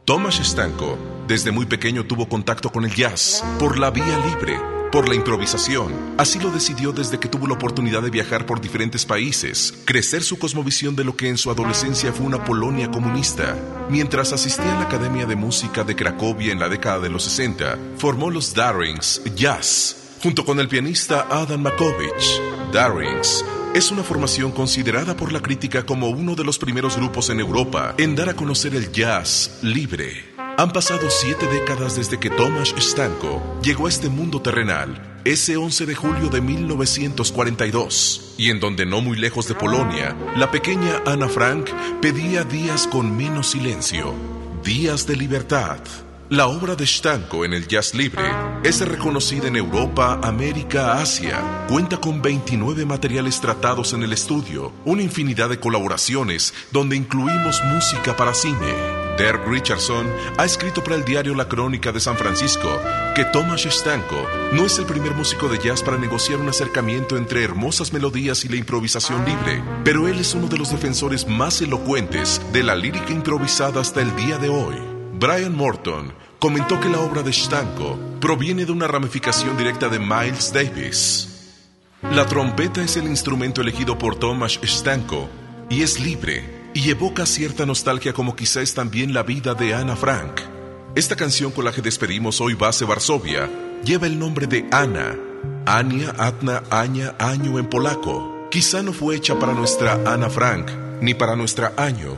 Tomasz 0.07 0.41
Stanko 0.43 1.20
desde 1.31 1.53
muy 1.53 1.65
pequeño 1.65 2.07
tuvo 2.07 2.29
contacto 2.29 2.71
con 2.71 2.85
el 2.85 2.93
jazz, 2.93 3.45
por 3.61 3.79
la 3.79 3.93
vía 3.93 4.19
libre, 4.27 4.59
por 4.91 5.09
la 5.09 5.15
improvisación. 5.15 5.95
Así 6.19 6.41
lo 6.41 6.51
decidió 6.51 6.91
desde 6.91 7.21
que 7.21 7.29
tuvo 7.29 7.47
la 7.47 7.55
oportunidad 7.55 8.03
de 8.03 8.11
viajar 8.11 8.47
por 8.47 8.61
diferentes 8.61 9.07
países, 9.07 9.73
crecer 9.85 10.25
su 10.25 10.41
cosmovisión 10.41 10.97
de 10.97 11.05
lo 11.05 11.17
que 11.17 11.29
en 11.29 11.39
su 11.39 11.49
adolescencia 11.49 12.13
fue 12.13 12.27
una 12.27 12.43
Polonia 12.43 12.91
comunista. 12.91 13.57
Mientras 13.89 14.33
asistía 14.33 14.77
a 14.77 14.81
la 14.81 14.87
Academia 14.87 15.25
de 15.25 15.37
Música 15.37 15.85
de 15.85 15.95
Cracovia 15.95 16.53
en 16.53 16.59
la 16.59 16.69
década 16.69 16.99
de 16.99 17.11
los 17.11 17.23
60, 17.23 17.79
formó 17.97 18.29
los 18.29 18.53
Darrings 18.53 19.23
Jazz, 19.37 20.17
junto 20.25 20.45
con 20.45 20.59
el 20.59 20.67
pianista 20.67 21.29
Adam 21.31 21.63
Makovich. 21.63 22.41
Darrings 22.73 23.45
es 23.73 23.93
una 23.93 24.03
formación 24.03 24.51
considerada 24.51 25.17
por 25.17 25.31
la 25.31 25.41
crítica 25.41 25.87
como 25.87 26.09
uno 26.09 26.35
de 26.35 26.43
los 26.43 26.59
primeros 26.59 26.97
grupos 26.97 27.31
en 27.31 27.39
Europa 27.39 27.95
en 27.99 28.17
dar 28.17 28.31
a 28.31 28.35
conocer 28.35 28.75
el 28.75 28.91
jazz 28.91 29.61
libre. 29.63 30.30
Han 30.61 30.73
pasado 30.75 31.09
siete 31.09 31.47
décadas 31.47 31.97
desde 31.97 32.21
que 32.21 32.29
Tomasz 32.29 32.75
Stanko 32.79 33.59
llegó 33.63 33.87
a 33.87 33.89
este 33.89 34.11
mundo 34.11 34.43
terrenal, 34.43 35.19
ese 35.25 35.57
11 35.57 35.87
de 35.87 35.95
julio 35.95 36.29
de 36.29 36.43
1942, 36.43 38.35
y 38.37 38.51
en 38.51 38.61
donde 38.61 38.85
no 38.85 39.01
muy 39.01 39.17
lejos 39.17 39.49
de 39.49 39.55
Polonia, 39.55 40.15
la 40.37 40.51
pequeña 40.51 41.01
Ana 41.07 41.31
Frank 41.31 41.71
pedía 42.03 42.45
días 42.45 42.87
con 42.87 43.17
menos 43.17 43.53
silencio, 43.53 44.13
días 44.63 45.07
de 45.07 45.17
libertad. 45.17 45.79
La 46.29 46.47
obra 46.49 46.77
de 46.77 46.87
Stanko 46.87 47.47
en 47.47 47.55
el 47.55 47.67
jazz 47.67 47.95
libre 47.95 48.31
es 48.63 48.87
reconocida 48.87 49.49
en 49.49 49.57
Europa, 49.57 50.21
América, 50.23 51.01
Asia. 51.01 51.41
Cuenta 51.71 51.97
con 51.97 52.21
29 52.21 52.85
materiales 52.85 53.41
tratados 53.41 53.95
en 53.95 54.03
el 54.03 54.13
estudio, 54.13 54.75
una 54.85 55.01
infinidad 55.01 55.49
de 55.49 55.59
colaboraciones 55.59 56.53
donde 56.71 56.97
incluimos 56.97 57.65
música 57.65 58.15
para 58.15 58.35
cine. 58.35 59.00
Dirk 59.17 59.47
Richardson 59.47 60.07
ha 60.39 60.45
escrito 60.45 60.83
para 60.83 60.97
el 60.97 61.05
diario 61.05 61.35
La 61.35 61.49
Crónica 61.49 61.93
de 61.93 62.01
San 62.01 62.17
Francisco 62.17 62.81
que 63.15 63.25
Thomas 63.25 63.63
Stanko 63.63 64.27
no 64.53 64.65
es 64.65 64.79
el 64.79 64.87
primer 64.87 65.13
músico 65.13 65.49
de 65.49 65.59
jazz 65.59 65.83
para 65.83 65.99
negociar 65.99 66.41
un 66.41 66.49
acercamiento 66.49 67.17
entre 67.17 67.43
hermosas 67.43 67.93
melodías 67.93 68.45
y 68.45 68.49
la 68.49 68.57
improvisación 68.57 69.25
libre, 69.25 69.63
pero 69.85 70.09
él 70.09 70.19
es 70.19 70.35
uno 70.35 70.47
de 70.47 70.59
los 70.59 70.71
defensores 70.71 71.27
más 71.27 71.61
elocuentes 71.61 72.41
de 72.53 72.63
la 72.63 72.75
lírica 72.75 73.13
improvisada 73.13 73.81
hasta 73.81 74.01
el 74.01 74.15
día 74.17 74.39
de 74.39 74.49
hoy. 74.49 74.77
Brian 75.15 75.55
Morton 75.55 76.15
comentó 76.39 76.81
que 76.81 76.89
la 76.89 77.01
obra 77.01 77.23
de 77.23 77.33
Stanko 77.33 77.99
proviene 78.21 78.65
de 78.65 78.73
una 78.73 78.87
ramificación 78.87 79.57
directa 79.57 79.89
de 79.89 79.99
Miles 79.99 80.53
Davis. 80.53 81.57
La 82.03 82.25
trompeta 82.27 82.83
es 82.83 82.97
el 82.97 83.05
instrumento 83.05 83.61
elegido 83.61 83.99
por 83.99 84.19
Thomas 84.19 84.59
Stanko 84.65 85.29
y 85.69 85.83
es 85.83 86.01
libre 86.01 86.60
y 86.75 86.91
evoca 86.91 87.27
cierta 87.27 87.67
nostalgia 87.67 88.13
como 88.13 88.37
quizá 88.37 88.63
es 88.63 88.75
también 88.75 89.13
la 89.13 89.23
vida 89.23 89.55
de 89.55 89.75
Ana 89.75 89.97
Frank. 89.97 90.41
Esta 90.95 91.17
canción 91.17 91.51
con 91.53 91.65
la 91.65 91.73
que 91.73 91.83
despedimos 91.83 92.41
hoy 92.41 92.55
Base 92.55 92.85
Varsovia 92.85 93.49
lleva 93.85 94.07
el 94.07 94.19
nombre 94.19 94.47
de 94.47 94.67
Ana, 94.71 95.17
Ania, 95.67 96.15
Atna, 96.19 96.63
Aña, 96.71 97.15
Año 97.19 97.59
en 97.59 97.67
polaco. 97.67 98.49
Quizá 98.51 98.83
no 98.83 98.93
fue 98.93 99.17
hecha 99.17 99.39
para 99.39 99.53
nuestra 99.53 99.95
Ana 100.05 100.29
Frank, 100.29 100.71
ni 101.01 101.15
para 101.15 101.37
nuestra 101.37 101.73
Año, 101.77 102.17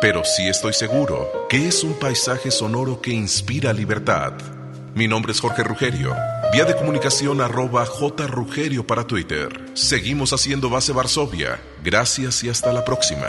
pero 0.00 0.24
sí 0.24 0.48
estoy 0.48 0.72
seguro 0.72 1.46
que 1.48 1.68
es 1.68 1.84
un 1.84 1.94
paisaje 1.94 2.50
sonoro 2.50 3.00
que 3.00 3.12
inspira 3.12 3.72
libertad. 3.72 4.32
Mi 4.94 5.08
nombre 5.08 5.32
es 5.32 5.40
Jorge 5.40 5.64
Rugerio. 5.64 6.14
Vía 6.54 6.64
de 6.64 6.76
comunicación 6.76 7.40
arroba 7.40 7.84
jrugerio 7.84 8.86
para 8.86 9.04
Twitter. 9.04 9.48
Seguimos 9.74 10.32
haciendo 10.32 10.70
base 10.70 10.92
Varsovia. 10.92 11.60
Gracias 11.82 12.44
y 12.44 12.48
hasta 12.48 12.72
la 12.72 12.84
próxima. 12.84 13.26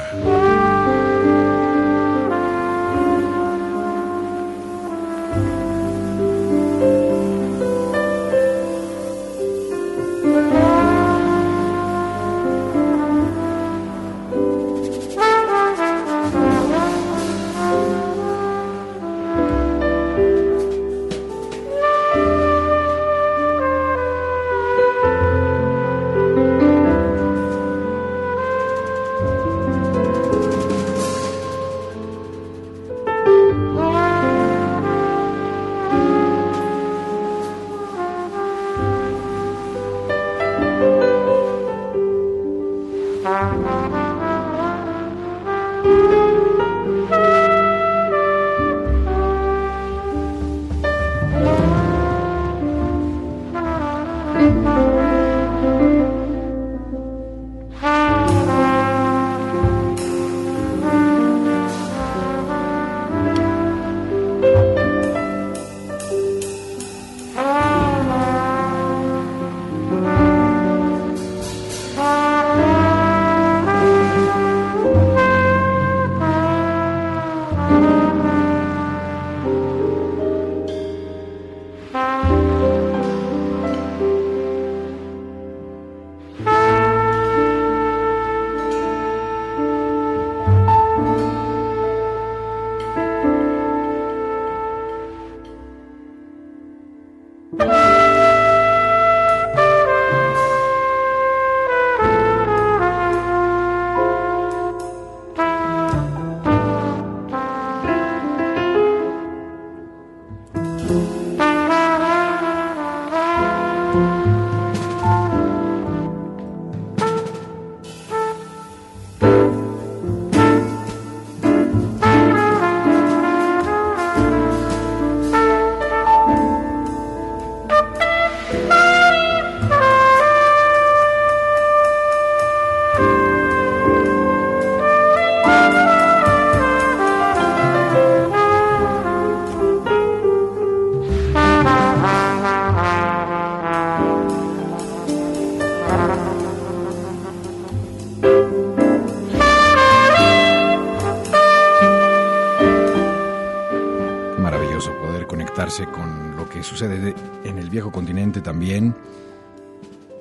Continente 157.96 158.42
también. 158.42 158.94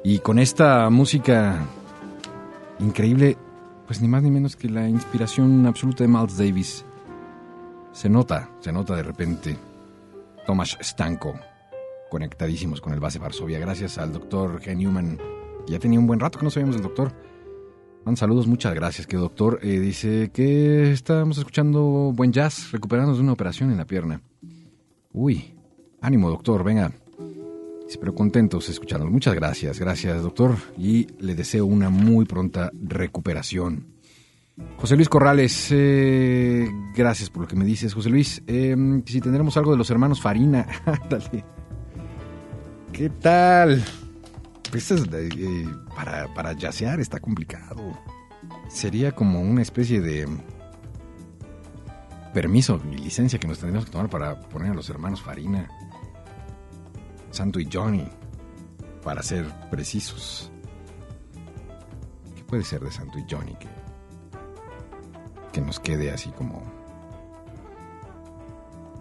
Y 0.05 0.20
con 0.20 0.39
esta 0.39 0.89
música 0.91 1.66
increíble, 2.79 3.37
pues 3.87 4.01
ni 4.01 4.07
más 4.07 4.22
ni 4.22 4.31
menos 4.31 4.55
que 4.55 4.70
la 4.70 4.89
inspiración 4.89 5.66
absoluta 5.66 6.05
de 6.05 6.09
Miles 6.09 6.39
Davis. 6.39 6.85
Se 7.93 8.09
nota, 8.09 8.49
se 8.61 8.72
nota 8.72 8.95
de 8.95 9.03
repente. 9.03 9.59
Thomas 10.47 10.79
Stanko, 10.81 11.35
conectadísimos 12.11 12.81
con 12.81 12.93
el 12.93 13.01
base 13.01 13.18
Varsovia, 13.18 13.59
gracias 13.59 13.99
al 13.99 14.12
doctor 14.12 14.61
Ken 14.61 14.79
Newman. 14.79 15.18
Ya 15.66 15.81
tenía 15.81 15.99
un 15.99 16.07
buen 16.07 16.20
rato 16.20 16.39
que 16.39 16.45
no 16.45 16.51
sabíamos 16.51 16.77
del 16.77 16.85
doctor. 16.85 17.12
Man, 18.05 18.16
saludos, 18.16 18.47
muchas 18.47 18.75
gracias, 18.75 19.07
que 19.07 19.16
doctor. 19.16 19.59
Eh, 19.62 19.81
dice 19.81 20.31
que 20.33 20.93
estamos 20.93 21.39
escuchando 21.39 22.12
buen 22.14 22.33
jazz, 22.33 22.70
recuperándonos 22.70 23.18
de 23.18 23.25
una 23.25 23.33
operación 23.33 23.72
en 23.72 23.79
la 23.79 23.87
pierna. 23.87 24.20
Uy, 25.12 25.55
Ánimo, 26.05 26.29
doctor, 26.29 26.62
venga. 26.62 26.93
Espero 27.89 28.14
contentos 28.14 28.68
escuchándonos. 28.68 29.12
Muchas 29.12 29.35
gracias, 29.35 29.78
gracias, 29.78 30.22
doctor, 30.22 30.57
y 30.76 31.07
le 31.20 31.35
deseo 31.35 31.66
una 31.66 31.91
muy 31.91 32.24
pronta 32.24 32.70
recuperación. 32.82 33.87
José 34.76 34.97
Luis 34.97 35.09
Corrales, 35.09 35.68
eh, 35.70 36.68
gracias 36.95 37.28
por 37.28 37.43
lo 37.43 37.49
que 37.49 37.57
me 37.57 37.64
dices, 37.64 37.93
José 37.93 38.09
Luis. 38.09 38.43
Eh, 38.47 39.03
si 39.05 39.20
tendremos 39.20 39.57
algo 39.57 39.72
de 39.72 39.78
los 39.78 39.91
hermanos 39.91 40.20
Farina, 40.20 40.66
dale. 41.11 41.45
¿Qué 42.93 43.11
tal? 43.11 43.85
Pues 44.70 44.91
eh, 44.91 45.68
para, 45.95 46.32
para 46.35 46.53
yacear 46.53 47.01
está 47.01 47.20
complicado. 47.20 47.99
Sería 48.68 49.12
como 49.12 49.41
una 49.41 49.62
especie 49.62 50.01
de 50.01 50.26
permiso 52.32 52.80
y 52.93 52.97
licencia 52.97 53.39
que 53.39 53.49
nos 53.49 53.59
tendríamos 53.59 53.87
que 53.87 53.93
tomar 53.93 54.09
para 54.09 54.41
poner 54.41 54.70
a 54.70 54.74
los 54.74 54.89
hermanos 54.91 55.22
Farina. 55.22 55.68
Santo 57.35 57.59
y 57.59 57.68
Johnny, 57.70 58.07
para 59.03 59.22
ser 59.22 59.45
precisos. 59.68 60.53
¿Qué 62.37 62.45
puede 62.45 62.62
ser 62.62 62.80
de 62.80 62.93
Santo 62.93 63.18
y 63.18 63.26
Johnny 63.28 63.55
que, 63.57 63.68
que 65.53 65.61
nos 65.61 65.80
quede 65.80 66.12
así 66.12 66.30
como 66.30 66.62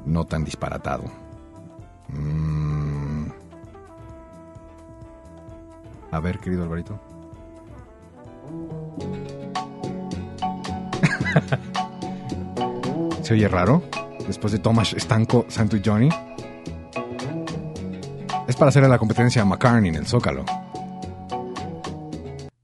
no 0.06 0.26
tan 0.26 0.44
disparatado? 0.44 1.04
Mm. 2.10 3.28
A 6.12 6.20
ver, 6.20 6.40
querido 6.40 6.64
Alvarito. 6.64 7.00
¿Se 13.22 13.34
oye 13.36 13.48
raro? 13.48 13.84
Después 14.28 14.54
de 14.54 14.60
Thomas 14.60 14.94
Estanco, 14.94 15.46
Santo 15.50 15.78
y 15.78 15.82
Johnny. 15.86 16.10
Para 18.64 18.70
hacerle 18.70 18.88
la 18.88 18.98
competencia 18.98 19.42
a 19.42 19.46
McCartney 19.46 19.90
en 19.90 19.96
el 19.96 20.08
Zócalo. 20.08 20.46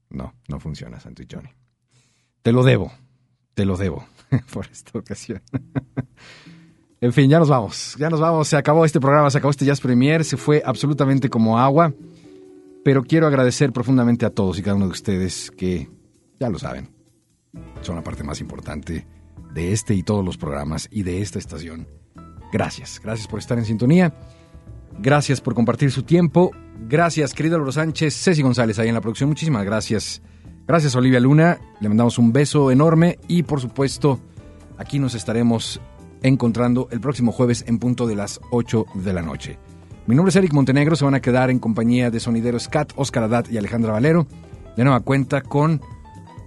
No, 0.08 0.32
no 0.48 0.58
funciona, 0.58 0.98
Santo 0.98 1.22
y 1.22 1.26
Johnny. 1.30 1.50
Te 2.40 2.52
lo 2.52 2.64
debo, 2.64 2.90
te 3.52 3.66
lo 3.66 3.76
debo 3.76 4.06
por 4.54 4.64
esta 4.72 4.98
ocasión. 4.98 5.42
en 7.02 7.12
fin, 7.12 7.28
ya 7.28 7.38
nos 7.38 7.50
vamos, 7.50 7.96
ya 7.98 8.08
nos 8.08 8.18
vamos. 8.18 8.48
Se 8.48 8.56
acabó 8.56 8.86
este 8.86 8.98
programa, 8.98 9.28
se 9.28 9.36
acabó 9.36 9.50
este 9.50 9.66
Jazz 9.66 9.82
Premier, 9.82 10.24
se 10.24 10.38
fue 10.38 10.62
absolutamente 10.64 11.28
como 11.28 11.58
agua. 11.58 11.92
Pero 12.82 13.02
quiero 13.02 13.26
agradecer 13.26 13.70
profundamente 13.70 14.24
a 14.24 14.30
todos 14.30 14.58
y 14.58 14.62
cada 14.62 14.76
uno 14.76 14.86
de 14.86 14.92
ustedes 14.92 15.50
que, 15.50 15.90
ya 16.40 16.48
lo 16.48 16.58
saben, 16.58 16.88
son 17.82 17.96
la 17.96 18.02
parte 18.02 18.24
más 18.24 18.40
importante 18.40 19.06
de 19.52 19.72
este 19.74 19.92
y 19.92 20.02
todos 20.02 20.24
los 20.24 20.38
programas 20.38 20.88
y 20.90 21.02
de 21.02 21.20
esta 21.20 21.38
estación. 21.38 21.86
Gracias, 22.54 23.02
gracias 23.04 23.28
por 23.28 23.38
estar 23.38 23.58
en 23.58 23.66
sintonía. 23.66 24.14
Gracias 24.98 25.40
por 25.40 25.54
compartir 25.54 25.90
su 25.90 26.02
tiempo. 26.02 26.50
Gracias, 26.88 27.34
querido 27.34 27.56
Álvaro 27.56 27.72
Sánchez, 27.72 28.14
Ceci 28.14 28.42
González 28.42 28.78
ahí 28.78 28.88
en 28.88 28.94
la 28.94 29.00
producción. 29.00 29.28
Muchísimas 29.28 29.64
gracias. 29.64 30.22
Gracias, 30.66 30.94
Olivia 30.94 31.20
Luna. 31.20 31.58
Le 31.80 31.88
mandamos 31.88 32.18
un 32.18 32.32
beso 32.32 32.70
enorme 32.70 33.18
y, 33.28 33.42
por 33.42 33.60
supuesto, 33.60 34.20
aquí 34.78 34.98
nos 34.98 35.14
estaremos 35.14 35.80
encontrando 36.22 36.88
el 36.90 37.00
próximo 37.00 37.32
jueves 37.32 37.64
en 37.66 37.78
punto 37.78 38.06
de 38.06 38.16
las 38.16 38.40
8 38.50 38.86
de 38.94 39.12
la 39.12 39.22
noche. 39.22 39.58
Mi 40.06 40.14
nombre 40.14 40.30
es 40.30 40.36
Eric 40.36 40.52
Montenegro. 40.52 40.96
Se 40.96 41.04
van 41.04 41.14
a 41.14 41.20
quedar 41.20 41.50
en 41.50 41.58
compañía 41.58 42.10
de 42.10 42.20
sonideros 42.20 42.68
Cat, 42.68 42.92
Oscar 42.96 43.24
Adat 43.24 43.50
y 43.50 43.58
Alejandra 43.58 43.92
Valero. 43.92 44.26
De 44.76 44.84
nueva 44.84 45.00
cuenta 45.00 45.40
con 45.42 45.80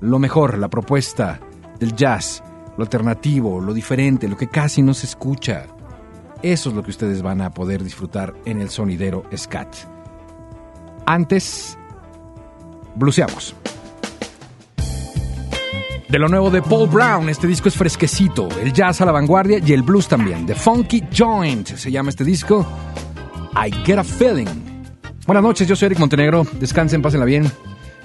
lo 0.01 0.19
mejor, 0.19 0.57
la 0.57 0.69
propuesta 0.69 1.39
del 1.79 1.95
jazz, 1.95 2.43
lo 2.77 2.83
alternativo, 2.83 3.61
lo 3.61 3.73
diferente, 3.73 4.27
lo 4.27 4.37
que 4.37 4.49
casi 4.49 4.81
no 4.81 4.93
se 4.93 5.05
escucha 5.05 5.67
eso 6.43 6.69
es 6.69 6.75
lo 6.75 6.83
que 6.83 6.91
ustedes 6.91 7.21
van 7.21 7.41
a 7.41 7.51
poder 7.51 7.83
disfrutar 7.83 8.33
en 8.45 8.59
el 8.61 8.69
sonidero 8.69 9.23
SCAT. 9.35 9.75
Antes, 11.05 11.77
bluseamos. 12.95 13.55
De 16.09 16.19
lo 16.19 16.27
nuevo 16.27 16.51
de 16.51 16.61
Paul 16.61 16.89
Brown, 16.89 17.29
este 17.29 17.47
disco 17.47 17.69
es 17.69 17.75
fresquecito, 17.75 18.47
el 18.61 18.71
jazz 18.71 19.01
a 19.01 19.05
la 19.05 19.11
vanguardia 19.11 19.59
y 19.65 19.73
el 19.73 19.81
blues 19.81 20.07
también. 20.07 20.45
The 20.45 20.53
Funky 20.53 21.05
Joint 21.11 21.69
se 21.69 21.91
llama 21.91 22.11
este 22.11 22.23
disco. 22.23 22.67
I 23.55 23.71
Get 23.83 23.97
a 23.97 24.03
Feeling. 24.03 24.45
Buenas 25.25 25.43
noches, 25.43 25.67
yo 25.67 25.75
soy 25.75 25.87
Eric 25.87 25.99
Montenegro. 25.99 26.45
Descansen, 26.59 27.01
pásenla 27.01 27.25
bien. 27.25 27.49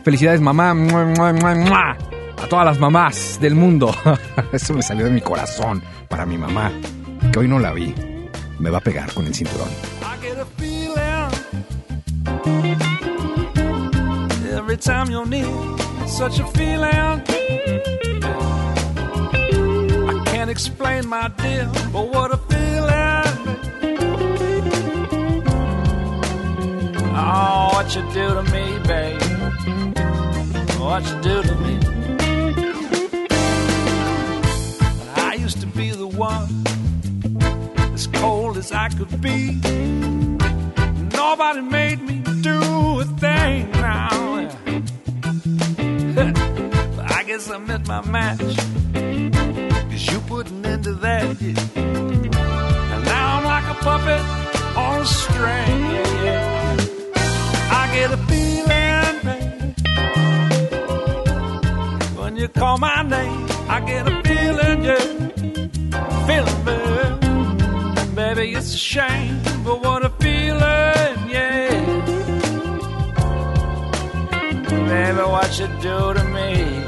Felicidades, 0.04 0.40
mamá. 0.40 0.70
A 0.70 2.46
todas 2.48 2.64
las 2.64 2.78
mamás 2.78 3.38
del 3.42 3.56
mundo. 3.56 3.94
Eso 4.52 4.72
me 4.72 4.82
salió 4.82 5.04
de 5.04 5.10
mi 5.10 5.20
corazón 5.20 5.82
para 6.08 6.24
mi 6.24 6.38
mamá, 6.38 6.72
que 7.32 7.40
hoy 7.40 7.48
no 7.48 7.58
la 7.58 7.72
vi 7.72 7.94
me 8.60 8.70
va 8.70 8.80
a 10.38 10.44
feeling 10.56 11.32
every 14.56 14.76
time 14.76 15.10
you're 15.10 15.26
near 15.26 15.46
such 16.06 16.40
pegar 16.40 16.44
con 16.44 17.22
can't 20.48 20.50
Explain 20.50 21.06
my 21.06 21.28
dear, 21.36 21.70
but 21.92 22.08
what 22.08 22.32
a 22.32 22.38
feeling. 22.48 22.88
Oh, 27.14 27.70
what 27.72 27.94
you 27.94 28.02
do 28.14 28.34
to 28.34 28.42
me, 28.44 28.78
babe? 28.86 29.20
What 30.80 31.04
you 31.06 31.20
do 31.20 31.42
to 31.42 31.54
me? 31.56 31.78
I 35.16 35.34
used 35.38 35.60
to 35.60 35.66
be 35.66 35.90
the 35.90 36.06
one 36.06 36.67
as 38.68 38.72
I 38.72 38.88
could 38.88 39.20
be. 39.20 39.52
Nobody 41.16 41.60
made 41.60 42.00
me 42.02 42.22
do 42.42 42.58
a 43.00 43.04
thing 43.04 43.70
now. 43.72 44.08
I 47.18 47.22
guess 47.26 47.50
I 47.50 47.58
met 47.58 47.86
my 47.86 48.00
match. 48.06 48.38
Cause 49.90 50.06
you 50.10 50.20
put 50.20 50.50
an 50.50 50.64
end 50.66 50.84
to 50.84 50.94
that, 50.94 51.40
yeah. 51.40 51.54
And 51.76 52.32
now 53.04 53.36
I'm 53.36 53.44
like 53.44 53.64
a 53.64 53.74
puppet 53.82 54.22
on 54.76 55.00
a 55.00 55.06
string. 55.06 55.84
I 57.70 57.90
get 57.94 58.12
a 58.12 58.16
feeling, 58.28 59.18
baby. 59.28 59.74
When 62.20 62.36
you 62.36 62.48
call 62.48 62.78
my 62.78 63.02
name, 63.02 63.46
I 63.68 63.80
get 63.80 64.08
a 64.08 64.22
feeling, 64.22 64.84
yeah. 64.84 65.17
Baby, 68.38 68.54
it's 68.54 68.72
a 68.72 68.78
shame, 68.78 69.40
but 69.64 69.82
what 69.82 70.04
a 70.04 70.10
feeling, 70.10 71.28
yeah. 71.28 71.70
Baby, 74.62 75.18
what 75.18 75.58
you 75.58 75.66
do 75.82 76.14
to 76.14 76.22
me? 76.22 76.84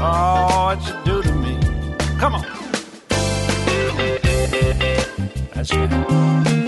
Oh, 0.00 0.72
what 0.72 0.80
you 0.88 0.94
do 1.04 1.22
to 1.22 1.34
me? 1.34 1.60
Come 2.18 2.36
on. 2.36 2.46
That's 5.52 5.74
right. 5.74 6.67